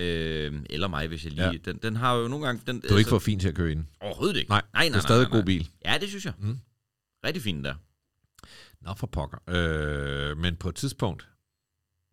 [0.00, 1.46] Øh, eller mig, hvis jeg lige...
[1.46, 1.52] Ja.
[1.64, 2.62] Den, den har jo nogle gange...
[2.66, 3.88] Den, Du er ikke for fin til at køre i den.
[4.00, 4.50] Overhovedet ikke.
[4.50, 5.38] Nej, nej, nej, det er stadig nej, nej.
[5.38, 5.68] god bil.
[5.84, 6.32] Ja, det synes jeg.
[6.38, 6.58] Mm.
[7.24, 7.74] rigtig fin der.
[8.80, 9.38] Nå for pokker.
[9.48, 11.28] Øh, men på et tidspunkt,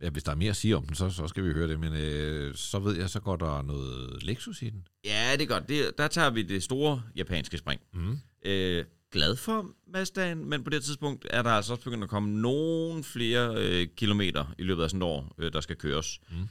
[0.01, 1.79] ja, hvis der er mere at sige om den, så, så skal vi høre det,
[1.79, 4.87] men øh, så ved jeg, så går der noget Lexus i den.
[5.05, 5.69] Ja, det er godt.
[5.69, 7.81] Det, der tager vi det store japanske spring.
[7.93, 8.17] Mm.
[8.45, 12.41] Øh, glad for Mazdaen, men på det tidspunkt er der altså også begyndt at komme
[12.41, 16.19] nogle flere øh, kilometer i løbet af sådan et år, øh, der skal køres.
[16.31, 16.47] Mm.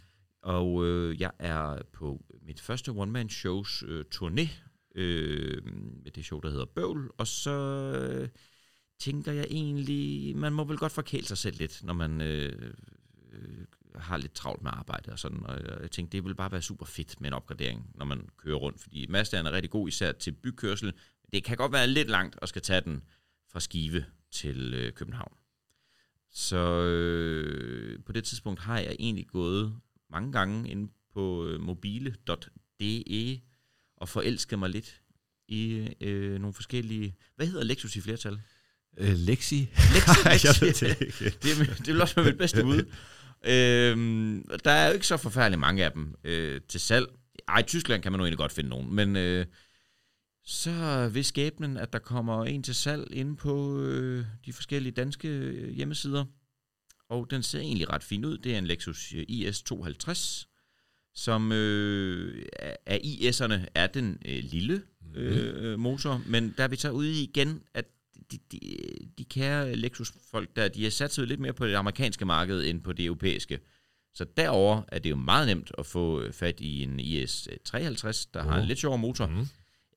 [0.47, 4.49] Og øh, jeg er på mit første one-man-shows øh, turné,
[4.95, 5.65] øh,
[6.05, 8.29] med det show, der hedder Bøvl, og så øh,
[8.99, 12.73] tænker jeg egentlig, man må vel godt forkæle sig selv lidt, når man øh,
[13.33, 16.63] øh, har lidt travlt med arbejde og sådan, og jeg tænkte, det ville bare være
[16.63, 20.13] super fedt med en opgradering, når man kører rundt, fordi Mazdaen er rigtig god især
[20.13, 20.93] til bykørsel,
[21.33, 23.03] det kan godt være lidt langt at skal tage den
[23.53, 25.33] fra Skive til øh, København.
[26.31, 29.81] Så øh, på det tidspunkt har jeg egentlig gået
[30.11, 33.41] mange gange ind på øh, mobile.de
[33.97, 35.01] og forelsket mig lidt
[35.49, 37.17] i øh, nogle forskellige...
[37.37, 38.41] Hvad hedder Lexus i flertal?
[38.99, 39.57] Øh, Lexi?
[39.95, 40.47] Lexi, Lexi.
[40.47, 41.31] jeg ved det ikke.
[41.43, 42.85] det, er- det vil også være mit bedste bud.
[43.47, 47.07] øhm, der er jo ikke så forfærdeligt mange af dem øh, til salg.
[47.49, 49.47] Ej, i Tyskland kan man nu egentlig godt finde nogen, men øh,
[50.45, 55.29] så vil skæbnen, at der kommer en til salg inde på øh, de forskellige danske
[55.29, 56.25] øh, hjemmesider.
[57.09, 58.39] Og den ser egentlig ret fin ud.
[58.39, 60.49] Det er en Lexus øh, IS 250,
[61.15, 62.47] som øh,
[62.87, 64.83] af- IS'erne er den øh, lille
[65.15, 67.85] øh, motor, men der er vi så ude i igen, at
[68.33, 68.59] de, de,
[69.19, 72.81] de kære Lexus-folk der, de har sat sig lidt mere på det amerikanske marked end
[72.81, 73.59] på det europæiske.
[74.15, 78.41] Så derover er det jo meget nemt at få fat i en IS 53, der
[78.41, 78.47] oh.
[78.47, 78.69] har en Oh.
[78.69, 79.27] lidt sjovere motor.
[79.27, 79.47] Mm.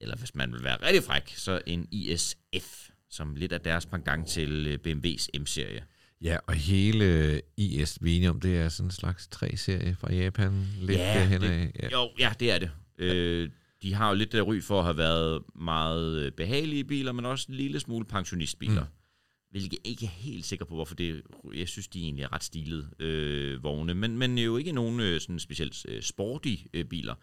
[0.02, 4.28] Eller hvis man vil være rigtig fræk, så en ISF, som lidt af deres pendant
[4.28, 5.84] til øh, BMW's M-serie.
[6.22, 11.14] Ja, og hele IS Venium, det er sådan en slags 3-serie fra Japan, lidt Ja,
[11.20, 11.72] derhen det- af.
[11.84, 11.90] Ja.
[11.92, 12.72] Jo, ja, det er det.
[12.98, 13.50] Øh,
[13.82, 17.26] de har jo lidt der ry for at have været meget øh, behagelige biler, men
[17.26, 18.82] også en lille smule pensionistbiler.
[18.84, 18.88] Mm.
[19.52, 21.22] Hvilket jeg ikke er helt sikker på, hvorfor det
[21.56, 25.22] Jeg synes, de egentlig er ret stilede øh, vogne, men, men jo ikke nogen øh,
[25.22, 27.16] sådan specielt øh, sporty øh, biler.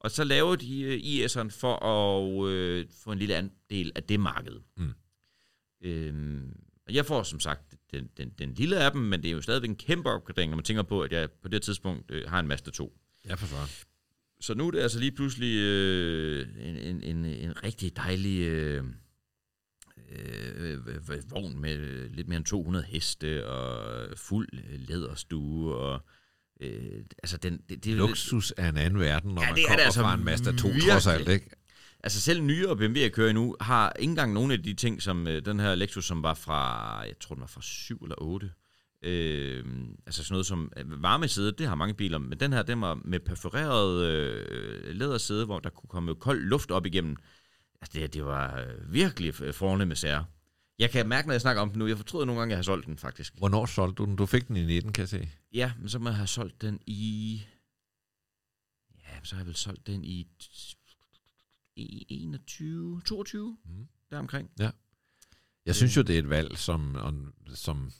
[0.00, 4.20] Og så laver de øh, IS'eren for at øh, få en lille andel af det
[4.20, 4.60] marked.
[4.76, 4.92] Mm.
[5.84, 9.32] Øhm, og jeg får som sagt den, den, den lille af dem, men det er
[9.32, 12.28] jo stadigvæk en kæmpe opgradering, når man tænker på, at jeg på det tidspunkt øh,
[12.30, 12.96] har en Mazda 2.
[13.28, 13.68] ja, for søren.
[14.40, 18.84] Så nu er det altså lige pludselig øh, en, en, en, en rigtig dejlig øh,
[20.10, 26.00] øh, øh, vogn med lidt mere end 200 heste og fuld læderstue og
[26.60, 29.84] øh, altså den det, det Luksus er en anden verden, når Ja, man er kommer
[29.84, 31.06] altså fra en Mazda 2, trods virkelig.
[31.14, 31.50] alt, ikke?
[32.04, 35.28] Altså selv nyere BMW, jeg kører nu, har ikke engang nogle af de ting, som
[35.28, 38.50] øh, den her Lexus, som var fra, jeg tror den var fra 7 eller 8.
[39.02, 39.64] Øh,
[40.06, 42.94] altså sådan noget som øh, varmesæde, det har mange biler, men den her, den var
[43.04, 47.16] med perforeret øh, lædersæde, hvor der kunne komme kold luft op igennem.
[47.80, 50.24] Altså det, det var øh, virkelig fornemme sager.
[50.78, 52.58] Jeg kan mærke, når jeg snakker om den nu, jeg fortryder nogle gange, at jeg
[52.58, 53.34] har solgt den faktisk.
[53.38, 54.16] Hvornår solgte du den?
[54.16, 55.28] Du fik den i 19, kan jeg se.
[55.52, 57.42] Ja, men så må jeg have solgt den i...
[59.04, 60.26] Ja, så har jeg vel solgt den i...
[61.76, 63.70] i 21, 22, Mm.
[64.10, 64.50] deromkring.
[65.66, 67.90] Jeg synes jo, det er et valg, som, om- som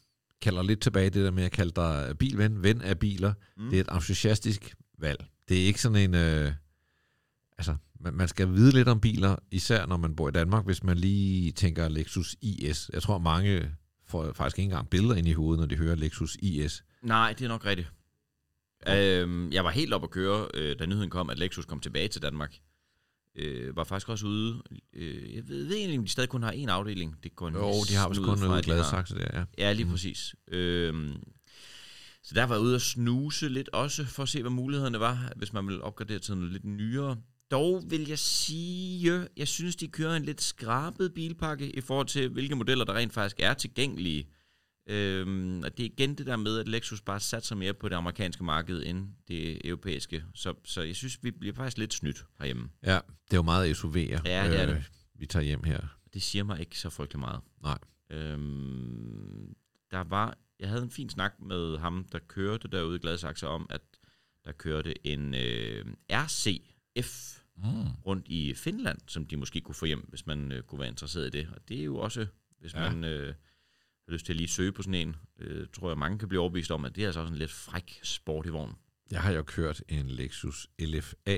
[0.41, 3.35] kalder lidt tilbage det der med at kalde dig bilven, ven af biler.
[3.57, 3.71] Mm.
[3.71, 5.25] Det er et entusiastisk valg.
[5.49, 6.15] Det er ikke sådan en...
[6.15, 6.53] Øh,
[7.59, 10.83] altså, man, man skal vide lidt om biler, især når man bor i Danmark, hvis
[10.83, 12.91] man lige tænker Lexus IS.
[12.93, 13.71] Jeg tror, mange
[14.07, 16.85] får faktisk ikke engang billeder ind i hovedet, når de hører Lexus IS.
[17.03, 17.89] Nej, det er nok rigtigt.
[18.89, 22.09] Øhm, jeg var helt op at køre, øh, da nyheden kom, at Lexus kom tilbage
[22.09, 22.59] til Danmark.
[23.37, 24.63] Øh, var faktisk også ude.
[24.93, 27.17] Øh, jeg ved, ved egentlig, om de stadig kun har en afdeling.
[27.23, 28.65] Det går Jo, de har ud kun noget.
[28.65, 29.45] Gladsaxe der, ja.
[29.59, 29.91] Ja, lige Mm.
[29.91, 30.35] præcis.
[30.49, 31.13] Øhm,
[32.23, 35.33] så der var jeg ude og snuse lidt også, for at se, hvad mulighederne var,
[35.37, 37.17] hvis man ville opgradere til noget lidt nyere.
[37.51, 42.29] Dog vil jeg sige, jeg synes, de kører en lidt skrabet bilpakke i forhold til,
[42.29, 44.27] hvilke modeller, der rent faktisk er tilgængelige.
[44.87, 47.97] Øhm, og det er igen det der med, at Lexus bare satser mere på det
[47.97, 50.25] amerikanske marked end det europæiske.
[50.35, 52.69] Så, så jeg synes, vi bliver faktisk lidt snydt herhjemme.
[52.83, 54.91] Ja, det er jo meget SUV'er, Ja, det er det.
[55.15, 55.81] vi tager hjem her.
[56.15, 57.41] Det siger mig ikke så frygtelig meget.
[57.63, 57.79] Nej.
[58.11, 59.55] Øhm,
[59.91, 63.67] der var, jeg havde en fin snak med ham, der kørte derude i Gladsaxe om,
[63.71, 63.81] at
[64.45, 67.65] der kørte en øh, RCF Mm.
[68.07, 71.27] rundt i Finland, som de måske kunne få hjem, hvis man øh, kunne være interesseret
[71.27, 71.49] i det.
[71.53, 72.27] Og det er jo også,
[72.61, 72.91] hvis ja.
[72.91, 73.35] man øh,
[74.09, 76.41] har lyst til at lige søge på sådan en, øh, tror jeg, mange kan blive
[76.41, 78.73] overbevist om, at det er altså også en lidt fræk sport i vogn.
[79.11, 81.37] Jeg har jo kørt en Lexus LFA.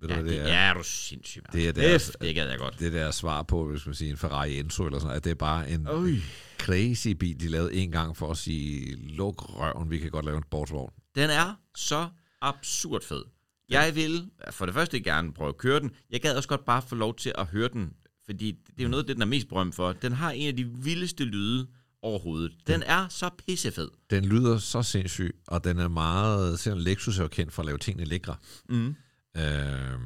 [0.00, 0.54] Ved du, Ja, hvad det, det er?
[0.54, 1.46] ja, er du sindssygt.
[1.52, 2.78] Det er deres- det gad jeg godt.
[2.78, 5.30] Det der svar på, hvis man siger en Ferrari Enzo eller sådan noget, at det
[5.30, 6.10] er bare en Øj.
[6.58, 10.36] crazy bil, de lavede en gang for at sige, luk røven, vi kan godt lave
[10.36, 10.92] en sportsvogn.
[11.14, 12.08] Den er så
[12.40, 13.24] absurd fed.
[13.68, 15.90] Jeg vil for det første gerne prøve at køre den.
[16.10, 17.92] Jeg gad også godt bare få lov til at høre den
[18.26, 19.92] Fordi det er jo noget af det, den er mest berømt for.
[19.92, 21.66] Den har en af de vildeste lyde
[22.02, 22.52] overhovedet.
[22.66, 23.88] Den er så pissefed.
[24.10, 26.60] Den lyder så sindssyg, og den er meget...
[26.60, 28.36] Selvom Lexus er jo kendt for at lave tingene lækre.
[28.68, 28.94] Mm.
[29.36, 30.00] Øh,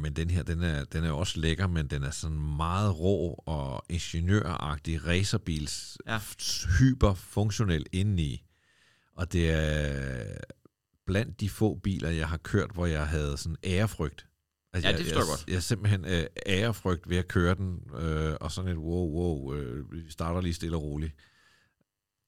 [0.00, 3.42] men den her, den er, den er også lækker, men den er sådan meget rå
[3.46, 6.18] og ingeniøragtig racerbils Ja.
[6.78, 8.42] hyperfunktionel indeni.
[9.16, 10.36] Og det er
[11.06, 14.26] blandt de få biler, jeg har kørt, hvor jeg havde sådan ærefrygt.
[14.72, 15.44] Altså, Ja, det forstår jeg jeg, godt.
[15.46, 19.54] Jeg, jeg simpelthen øh, ærefrygt ved at køre den, øh, og sådan et wow, wow,
[19.54, 21.12] øh, vi starter lige stille og roligt.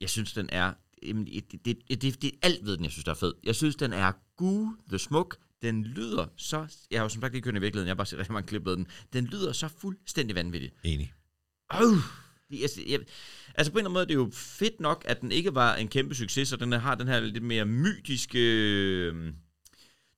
[0.00, 0.72] Jeg synes, den er...
[1.02, 3.34] Jamen, det, det, det, det, det er alt ved den, jeg synes, der er fed.
[3.44, 5.36] Jeg synes, den er gud the smuk.
[5.62, 6.66] Den lyder så...
[6.90, 8.46] Jeg har jo som sagt ikke kørt i virkeligheden, jeg har bare set rigtig mange
[8.46, 8.86] klip af den.
[9.12, 10.74] Den lyder så fuldstændig vanvittigt.
[10.84, 11.12] Enig.
[11.74, 11.80] Øh,
[12.50, 13.00] det, jeg, jeg,
[13.54, 15.74] altså på en eller anden måde, det er jo fedt nok, at den ikke var
[15.74, 19.32] en kæmpe succes, og den har den her lidt mere mytiske øh,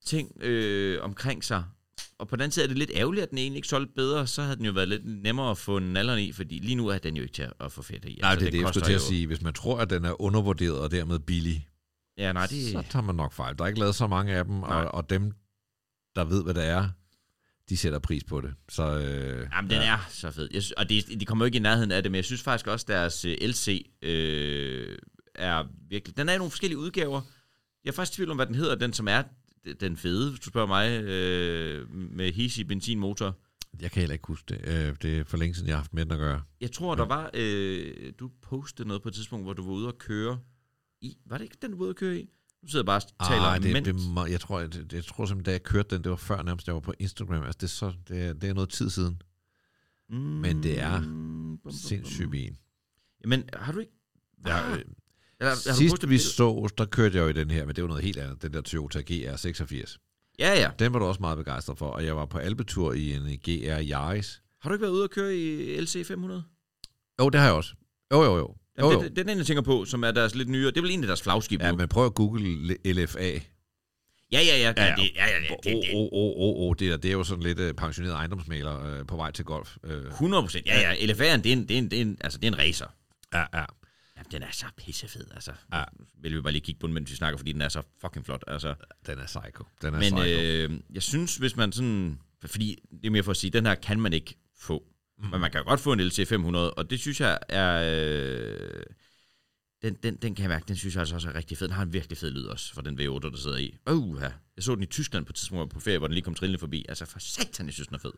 [0.05, 1.65] ting øh, omkring sig.
[2.21, 4.27] Og på den anden side er det lidt ærgerligt, at den egentlig ikke solgte bedre,
[4.27, 6.89] så havde den jo været lidt nemmere at få en alderen i, fordi lige nu
[6.89, 8.19] er den jo ikke til at- få fedt i.
[8.23, 9.27] Nej, det er det, jeg skulle til at sige.
[9.27, 11.67] Hvis man tror, at den er undervurderet og dermed billig,
[12.19, 12.73] Ja, nej, det...
[12.73, 13.59] så tager man nok fejl.
[13.59, 14.69] Der er ikke lavet så mange af dem, Nej.
[14.85, 15.33] og, og dem,
[16.17, 16.89] der ved, hvad det er,
[17.69, 18.55] de sætter pris på det.
[18.69, 20.49] Så, øh, Jamen, den er så fed.
[20.55, 22.43] Jeg synes, og det, de kommer jo ikke i nærheden af det, men jeg synes
[22.43, 24.99] faktisk også, deres øh, LC øh,
[25.35, 26.17] er virkelig...
[26.17, 27.21] Den er i nogle forskellige udgaver.
[27.85, 29.23] Jeg er faktisk i tvivl om, hvad den hedder, den som er
[29.81, 33.37] den fede, hvis du spørger mig, øh, med hissig benzinmotor.
[33.81, 34.61] Jeg kan heller ikke huske det.
[34.65, 36.43] Øh, det er for længe siden, jeg har haft med den at gøre.
[36.61, 37.31] Jeg tror, der var...
[37.35, 40.39] Øh, du postede noget på et tidspunkt, hvor du var ude at køre
[41.01, 41.17] i...
[41.27, 42.29] Var det ikke den, du var ude at køre i?
[42.63, 43.89] Du sidder bare og taler om det, mens.
[43.89, 46.67] det, jeg tror, jeg, jeg tror simpelthen, da jeg kørte den, det var før nærmest,
[46.67, 47.43] jeg var på Instagram.
[47.43, 49.23] Altså, det er, så, det er, det er noget tid siden.
[50.11, 51.09] Mm, men det er bum,
[51.49, 51.73] bum, bum.
[51.73, 52.57] Sindssyg bil.
[53.25, 53.93] Jamen, har du ikke...
[54.47, 54.85] Jeg, Ah, øh,
[55.41, 57.89] eller, har sidst vi så, der kørte jeg jo i den her, men det var
[57.89, 58.43] noget helt andet.
[58.43, 59.97] Den der Toyota GR86.
[60.39, 60.71] Ja, ja.
[60.79, 63.91] Den var du også meget begejstret for, og jeg var på alpetur i en GR
[63.91, 64.41] Yaris.
[64.63, 66.43] Har du ikke været ude at køre i LC 500?
[67.21, 67.75] Jo, det har jeg også.
[68.13, 68.37] Jo, jo, jo.
[68.39, 68.99] jo, Jamen, jo.
[69.03, 70.67] det, det, det er den, jeg tænker på, som er deres lidt nyere.
[70.71, 71.77] Det er vel egentlig deres flagskib Ja, nu.
[71.77, 73.31] men prøv at google LFA.
[74.33, 74.57] Ja, ja, ja.
[74.59, 74.95] ja, Ja, ja.
[74.97, 77.61] Det, ja, ja, det, det, det, åh, åh, det, er- det er jo sådan lidt
[77.61, 79.77] uh, pensioneret ejendomsmaler uh, på vej til golf.
[79.85, 80.67] Uh, 100 procent.
[80.67, 80.95] Ja, ja.
[81.13, 82.87] LFA'en, det er en, det er en, det er en, altså, det er en racer.
[83.35, 83.65] ja, ja.
[84.31, 85.53] Den er så pissefed, altså.
[85.73, 85.79] Ja.
[85.79, 85.85] Ja.
[86.23, 88.27] Vil vi bare lige kigge på den, mens vi snakker, fordi den er så fucking
[88.27, 88.75] flot, altså.
[89.07, 89.65] Den er psycho.
[89.83, 90.41] Den er Men psycho.
[90.41, 92.19] øh, jeg synes, hvis man sådan...
[92.47, 94.85] Fordi, det er mere for at sige, den her kan man ikke få.
[95.19, 95.29] Mm.
[95.31, 97.83] Men man kan godt få en LC 500, og det synes jeg er...
[97.87, 98.83] Øh,
[99.83, 101.69] den, den, den kan jeg mærke, den synes jeg altså også er rigtig fed.
[101.69, 103.77] Den har en virkelig fed lyd også, for den V8, der sidder i.
[103.91, 104.21] Uh,
[104.57, 106.59] jeg så den i Tyskland på et tidspunkt, på ferie, hvor den lige kom trillende
[106.59, 106.85] forbi.
[106.89, 108.13] Altså for satan, jeg synes, den er fed.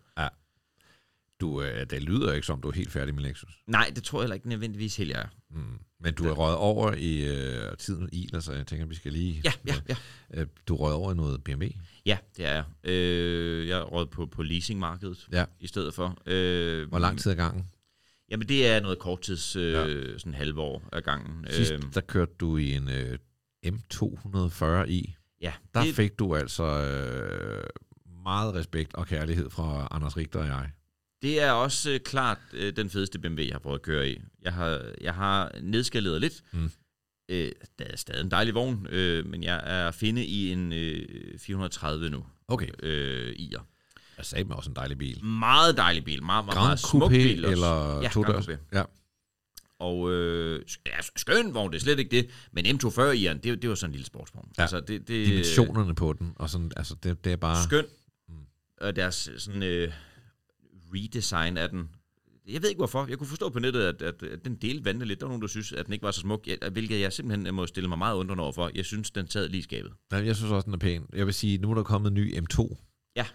[1.43, 3.59] Du, øh, det lyder ikke som, du er helt færdig med Lexus.
[3.67, 5.27] Nej, det tror jeg heller ikke nødvendigvis helt, jeg er.
[5.51, 5.79] Mm.
[6.01, 9.43] Men du er røget over i øh, tiden i, så jeg tænker, vi skal lige...
[9.45, 9.97] Ja, ja, ja.
[10.35, 11.65] Øh, du er røget over i noget BMW.
[12.07, 12.91] Ja, det er jeg.
[12.91, 15.45] Øh, jeg er på, på leasingmarkedet Ja.
[15.61, 16.19] i stedet for.
[16.27, 17.65] Øh, Hvor lang tid ad gangen?
[18.31, 20.19] Jamen, det er noget korttids, øh, ja.
[20.19, 21.47] sådan halve år ad gangen.
[21.51, 23.19] Sidst, Øh, der kørte du i en øh,
[23.67, 25.13] M240i.
[25.41, 27.65] ja, Der det, fik du altså øh,
[28.25, 30.71] meget respekt og kærlighed fra Anders Richter og jeg.
[31.23, 34.21] Det er også øh, klart øh, den fedeste BMW, jeg har prøvet at køre i.
[34.43, 36.43] Jeg har, jeg har nedskaleret lidt.
[36.53, 36.71] Mm.
[37.29, 40.73] Øh, der er stadig en dejlig vogn, øh, men jeg er at finde i en
[40.73, 42.25] øh, 430 nu.
[42.49, 42.69] Okay.
[42.83, 43.61] Øh, i'er.
[44.17, 45.25] Jeg sagde mig også en dejlig bil.
[45.25, 46.23] Meget dejlig bil.
[46.23, 47.53] Meget, meget, Grand meget smuk Coupé bil også.
[47.53, 48.47] eller Ja, todørs?
[48.47, 48.77] Grand Coupé.
[48.79, 48.83] Ja.
[49.79, 52.31] Og øh, ja, skøn vogn, det er slet ikke det.
[52.53, 54.49] Men M240 i'eren, det, det var sådan en lille sportsvogn.
[54.59, 54.63] Ja.
[54.63, 57.65] Altså, det, det, Dimensionerne på den, og sådan, altså det, det er bare...
[57.65, 57.85] Skøn.
[58.29, 58.35] Mm.
[58.81, 59.93] Og deres sådan øh,
[60.95, 61.89] redesign af den.
[62.49, 63.07] Jeg ved ikke hvorfor.
[63.09, 65.21] Jeg kunne forstå på nettet, at, at, at den delte vandene lidt.
[65.21, 66.47] Der var nogen, der synes, at den ikke var så smuk.
[66.73, 68.71] Hvilket jeg simpelthen må stille mig meget undrende over for.
[68.75, 69.93] Jeg synes, den sad lige i skabet.
[70.11, 71.07] Nej, jeg synes også, den er pæn.
[71.13, 72.77] Jeg vil sige, nu er der kommet en ny M2.
[73.17, 73.27] Ja.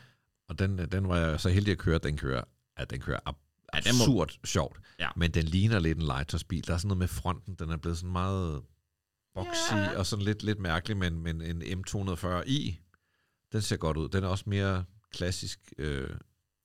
[0.50, 2.44] Og den, den var jeg så heldig at køre, den kører,
[2.78, 3.36] at den kører ab-
[3.74, 4.80] Ja, den må- absurd sjovt.
[5.00, 5.10] Ja.
[5.16, 6.68] Men den ligner lidt en legetøjsbil.
[6.68, 8.62] Der er sådan noget med fronten, den er blevet sådan meget
[9.34, 9.98] boxy Ja.
[9.98, 12.76] og sådan lidt, lidt mærkelig, men, men en M240i,
[13.52, 14.10] den ser godt ud.
[14.10, 14.84] Den er også mere
[15.14, 16.10] klassisk øh,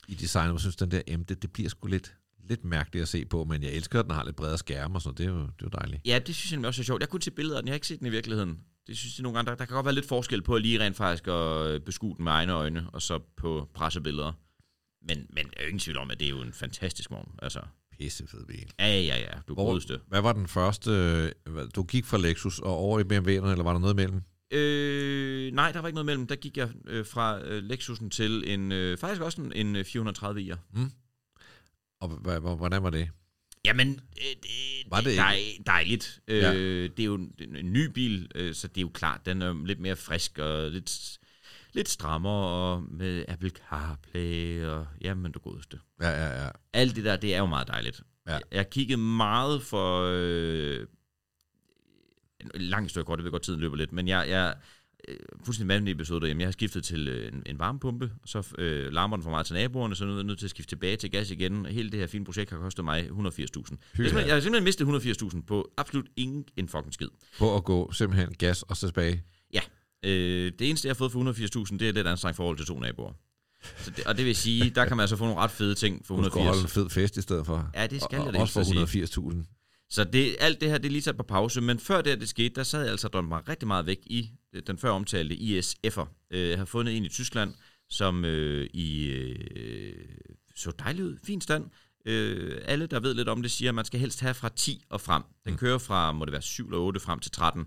[0.08, 0.52] i designet.
[0.52, 2.14] Jeg synes, den der M, det, det bliver sgu lidt,
[2.48, 5.02] lidt mærkeligt at se på, men jeg elsker, at den har lidt bredere skærme og
[5.02, 5.16] sådan.
[5.16, 6.02] Det er jo, det er jo dejligt.
[6.06, 7.00] Ja, det synes jeg også er sjovt.
[7.00, 7.68] Jeg kunne se billeder af den.
[7.68, 8.58] Jeg har ikke set den i virkeligheden.
[8.86, 10.80] Det synes jeg nogle gange, der, der kan godt være lidt forskel på at lige
[10.80, 14.32] rent faktisk at beskue den med egne øjne, og så på pressebilleder.
[15.08, 17.28] Men, men jeg er ingen tvivl om, at det er jo en fantastisk vogn.
[17.42, 17.60] Altså,
[17.98, 18.70] Pissefed bil.
[18.80, 19.38] ja, ja, ja.
[19.48, 20.00] Du Hvor- godeste.
[20.08, 20.90] Hvad var den første?
[21.48, 24.22] øh, Du gik fra Lexus og over i BMW'erne, eller var der noget imellem?
[24.52, 26.26] Øh, nej, der var ikke noget mellem.
[26.26, 29.84] Der gik jeg øh, fra øh, Lexusen til en, øh, faktisk også en, en øh,
[29.84, 30.56] 430 i'er.
[32.00, 33.08] Og hva- hva- hvordan var det?
[33.64, 34.50] Jamen, øh, det,
[34.90, 36.20] Var det dej, dejligt.
[36.28, 36.52] Øh, Ja.
[36.82, 39.66] Det er jo en, en ny bil, øh, så det er jo klart, den er
[39.66, 41.18] lidt mere frisk og lidt,
[41.72, 45.78] lidt strammere, og med Apple CarPlay, og jamen du godeste.
[46.02, 46.48] Ja, ja, ja.
[46.72, 48.02] Alt det der, det er jo meget dejligt.
[48.26, 48.32] Ja.
[48.32, 50.02] Jeg, jeg kiggede meget for...
[50.12, 50.86] Øh,
[52.54, 54.54] en lang stykke kort, det ved godt, tiden løber lidt, men jeg, jeg
[55.08, 56.40] øh, fuldstændig vanvittig episode derhjemme.
[56.40, 59.54] Jeg har skiftet til øh, en, en varmepumpe, så øh, larmer den for meget til
[59.54, 61.66] naboerne, så nu er jeg nødt til at skifte tilbage til gas igen.
[61.66, 63.10] Hele det her fine projekt har kostet mig 180.000.
[63.10, 63.48] Jeg, har
[63.96, 64.84] simpelthen- jeg har simpelthen mistet
[65.34, 67.08] 180.000 på absolut ingen en fucking skid.
[67.38, 69.22] På at gå simpelthen gas og så tilbage.
[70.04, 72.78] Øh, det eneste, jeg har fået for 180.000, det er lidt anstrengt forhold til to
[72.80, 73.12] naboer.
[73.78, 76.06] Så det, og det vil sige, der kan man altså få nogle ret fede ting
[76.06, 76.72] for Du skal holde en 180.
[76.72, 77.70] fed fest i stedet for.
[77.74, 79.04] Ja, det skal og, jeg da også for at sige.
[79.04, 79.36] 180.000.
[79.92, 82.18] Så det, alt det her, det er lige sat på pause, men før det, her,
[82.18, 84.90] det skete, der sad jeg altså drømte mig rigtig meget væk i øh, den før
[84.90, 86.06] omtalte ISF'er.
[86.30, 87.54] Øh, Jeg har fundet en i Tyskland,
[87.88, 89.94] som øh, i øh,
[90.56, 91.64] så dejligt ud, fin stand.
[92.06, 94.84] Øh, alle, der ved lidt om det, siger, at man skal helst have fra 10
[94.90, 95.22] og frem.
[95.44, 95.58] Den Mm.
[95.58, 97.66] kører fra, må det være 7 eller 8 frem til 13.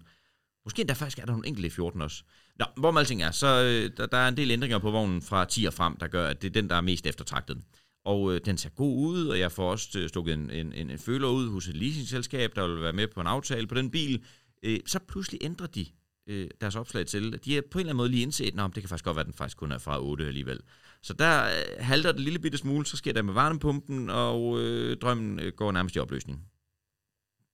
[0.66, 2.24] Måske endda faktisk er der nogle enkelte i 14 også.
[2.60, 5.22] Nå, hvor med alting er, så øh, der, der er en del ændringer på vognen
[5.22, 7.58] fra 10 og frem, der gør, at det er den, der er mest eftertragtet.
[8.06, 10.90] Og øh, den ser god ud, og jeg får også øh, stukket en, en, en,
[10.90, 13.92] en føler ud hos et leasingselskab, der vil være med på en aftale på den
[13.92, 14.24] bil.
[14.64, 15.86] Øh, så pludselig ændrer de
[16.28, 17.40] øh, deres opslag til.
[17.46, 19.22] De har på en eller anden måde lige indset, at det kan faktisk godt være,
[19.22, 20.60] at den faktisk kun er fra 8 alligevel.
[21.02, 24.98] Så der øh, halter det lille bitte smule, så sker der med varmepumpen, og øh,
[24.98, 26.48] drømmen øh, går nærmest i opløsning.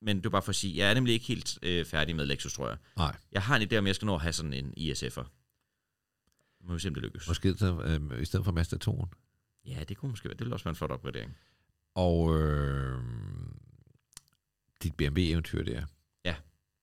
[0.01, 2.53] Men er bare for at sige, jeg er nemlig ikke helt øh, færdig med Lexus,
[2.53, 2.77] tror jeg.
[2.97, 3.15] Nej.
[3.31, 5.25] Jeg har en idé om, jeg skal nå at have sådan en ISF'er.
[6.63, 7.27] Må vi se, om det lykkes.
[7.27, 9.30] Måske så, øh, i stedet for Mazda 2'en.
[9.65, 10.33] Ja, det kunne måske være.
[10.33, 11.37] Det ville også være en flot opgradering.
[11.95, 12.97] Og øh,
[14.83, 15.83] dit BMW-eventyr der.
[16.25, 16.35] Ja.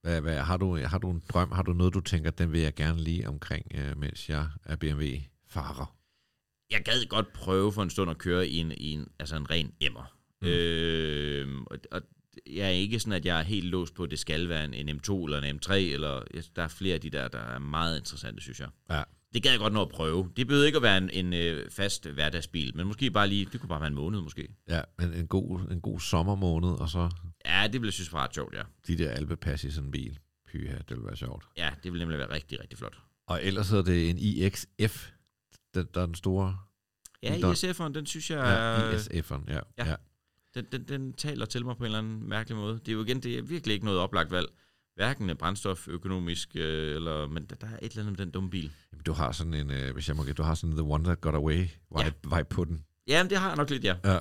[0.02, 1.52] Hvad, hvad, har, du, har du en drøm?
[1.52, 4.76] Har du noget, du tænker, den vil jeg gerne lige omkring, øh, mens jeg er
[4.76, 5.96] BMW-farer?
[6.70, 9.50] Jeg gad godt prøve for en stund at køre i en, i en, altså en
[9.50, 10.18] ren emmer.
[10.42, 10.48] Mm.
[10.48, 12.02] Øh, og, og
[12.46, 14.74] jeg er ikke sådan, at jeg er helt låst på, at det skal være en,
[14.74, 16.22] en M2 eller en M3, eller
[16.56, 18.68] der er flere af de der, der er meget interessante, synes jeg.
[18.90, 19.02] Ja.
[19.34, 20.32] Det gad jeg godt nå at prøve.
[20.36, 23.60] Det behøver ikke at være en, en øh, fast hverdagsbil, men måske bare lige, det
[23.60, 24.48] kunne bare være en måned måske.
[24.68, 27.10] Ja, en, en, god, en god sommermåned, og så
[27.46, 28.62] Ja, det ville jeg synes var ret sjovt, ja.
[28.86, 30.18] de der alpepas i sådan en bil.
[30.46, 31.44] Pyha, det vil være sjovt.
[31.56, 32.98] Ja, det ville nemlig være rigtig, rigtig flot.
[33.26, 35.10] Og ellers er det en IXF,
[35.74, 36.58] den, der er den store
[37.22, 37.34] Ja.
[37.52, 39.52] ISF'eren, den synes jeg, ja, ISF'eren.
[39.52, 39.88] Ja, ja.
[39.88, 39.94] ja.
[40.54, 42.74] den, den, den taler til mig på en eller anden mærkelig måde.
[42.78, 44.48] Det er jo igen, det er virkelig ikke noget oplagt valg.
[44.98, 48.72] Hverken brændstoføkonomisk, øh, eller, men der, der er et eller andet med den dumme bil.
[48.92, 51.20] Jamen, du har sådan en, øh, hvis jeg må du har sådan The One That
[51.20, 51.68] Got Away vibe,
[51.98, 52.36] ja.
[52.36, 52.84] vibe på den.
[53.06, 53.94] Jamen, det har jeg nok lidt, ja.
[54.04, 54.18] Ja.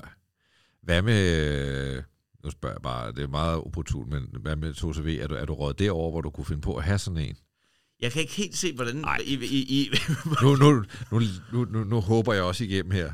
[0.82, 2.02] Hvad med, øh,
[2.44, 5.22] nu spørger jeg bare, det er meget opportunt, men hvad med 2CV?
[5.22, 7.36] Er du, er du råd derover, hvor du kunne finde på at have sådan en?
[8.00, 9.04] Jeg kan ikke helt se, hvordan...
[9.24, 9.90] I, i, i,
[10.42, 11.20] Nu, nu, nu,
[11.52, 13.12] nu, nu, nu håber jeg også igennem her.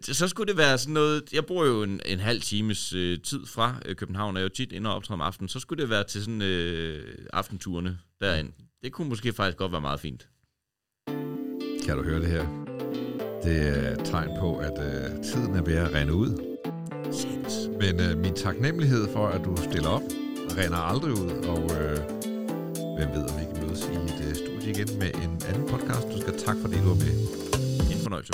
[0.00, 1.32] Så skulle det være sådan noget...
[1.32, 4.48] Jeg bor jo en, en halv times øh, tid fra øh, København, og jeg er
[4.50, 5.48] jo tit inde og optræde om aftenen.
[5.48, 8.52] Så skulle det være til sådan øh, aftenturene derind.
[8.82, 10.28] Det kunne måske faktisk godt være meget fint.
[11.84, 12.46] Kan du høre det her?
[13.44, 16.52] Det er et tegn på, at øh, tiden er ved at rende ud.
[17.12, 17.68] Sands.
[17.80, 20.02] Men øh, min taknemmelighed for, at du stiller op,
[20.58, 21.96] render aldrig ud, og øh,
[22.96, 26.06] hvem ved, om vi kan mødes i et øh, studie igen med en anden podcast.
[26.12, 27.12] Du skal tak, fordi du var med.
[27.92, 28.32] En fornøjelse.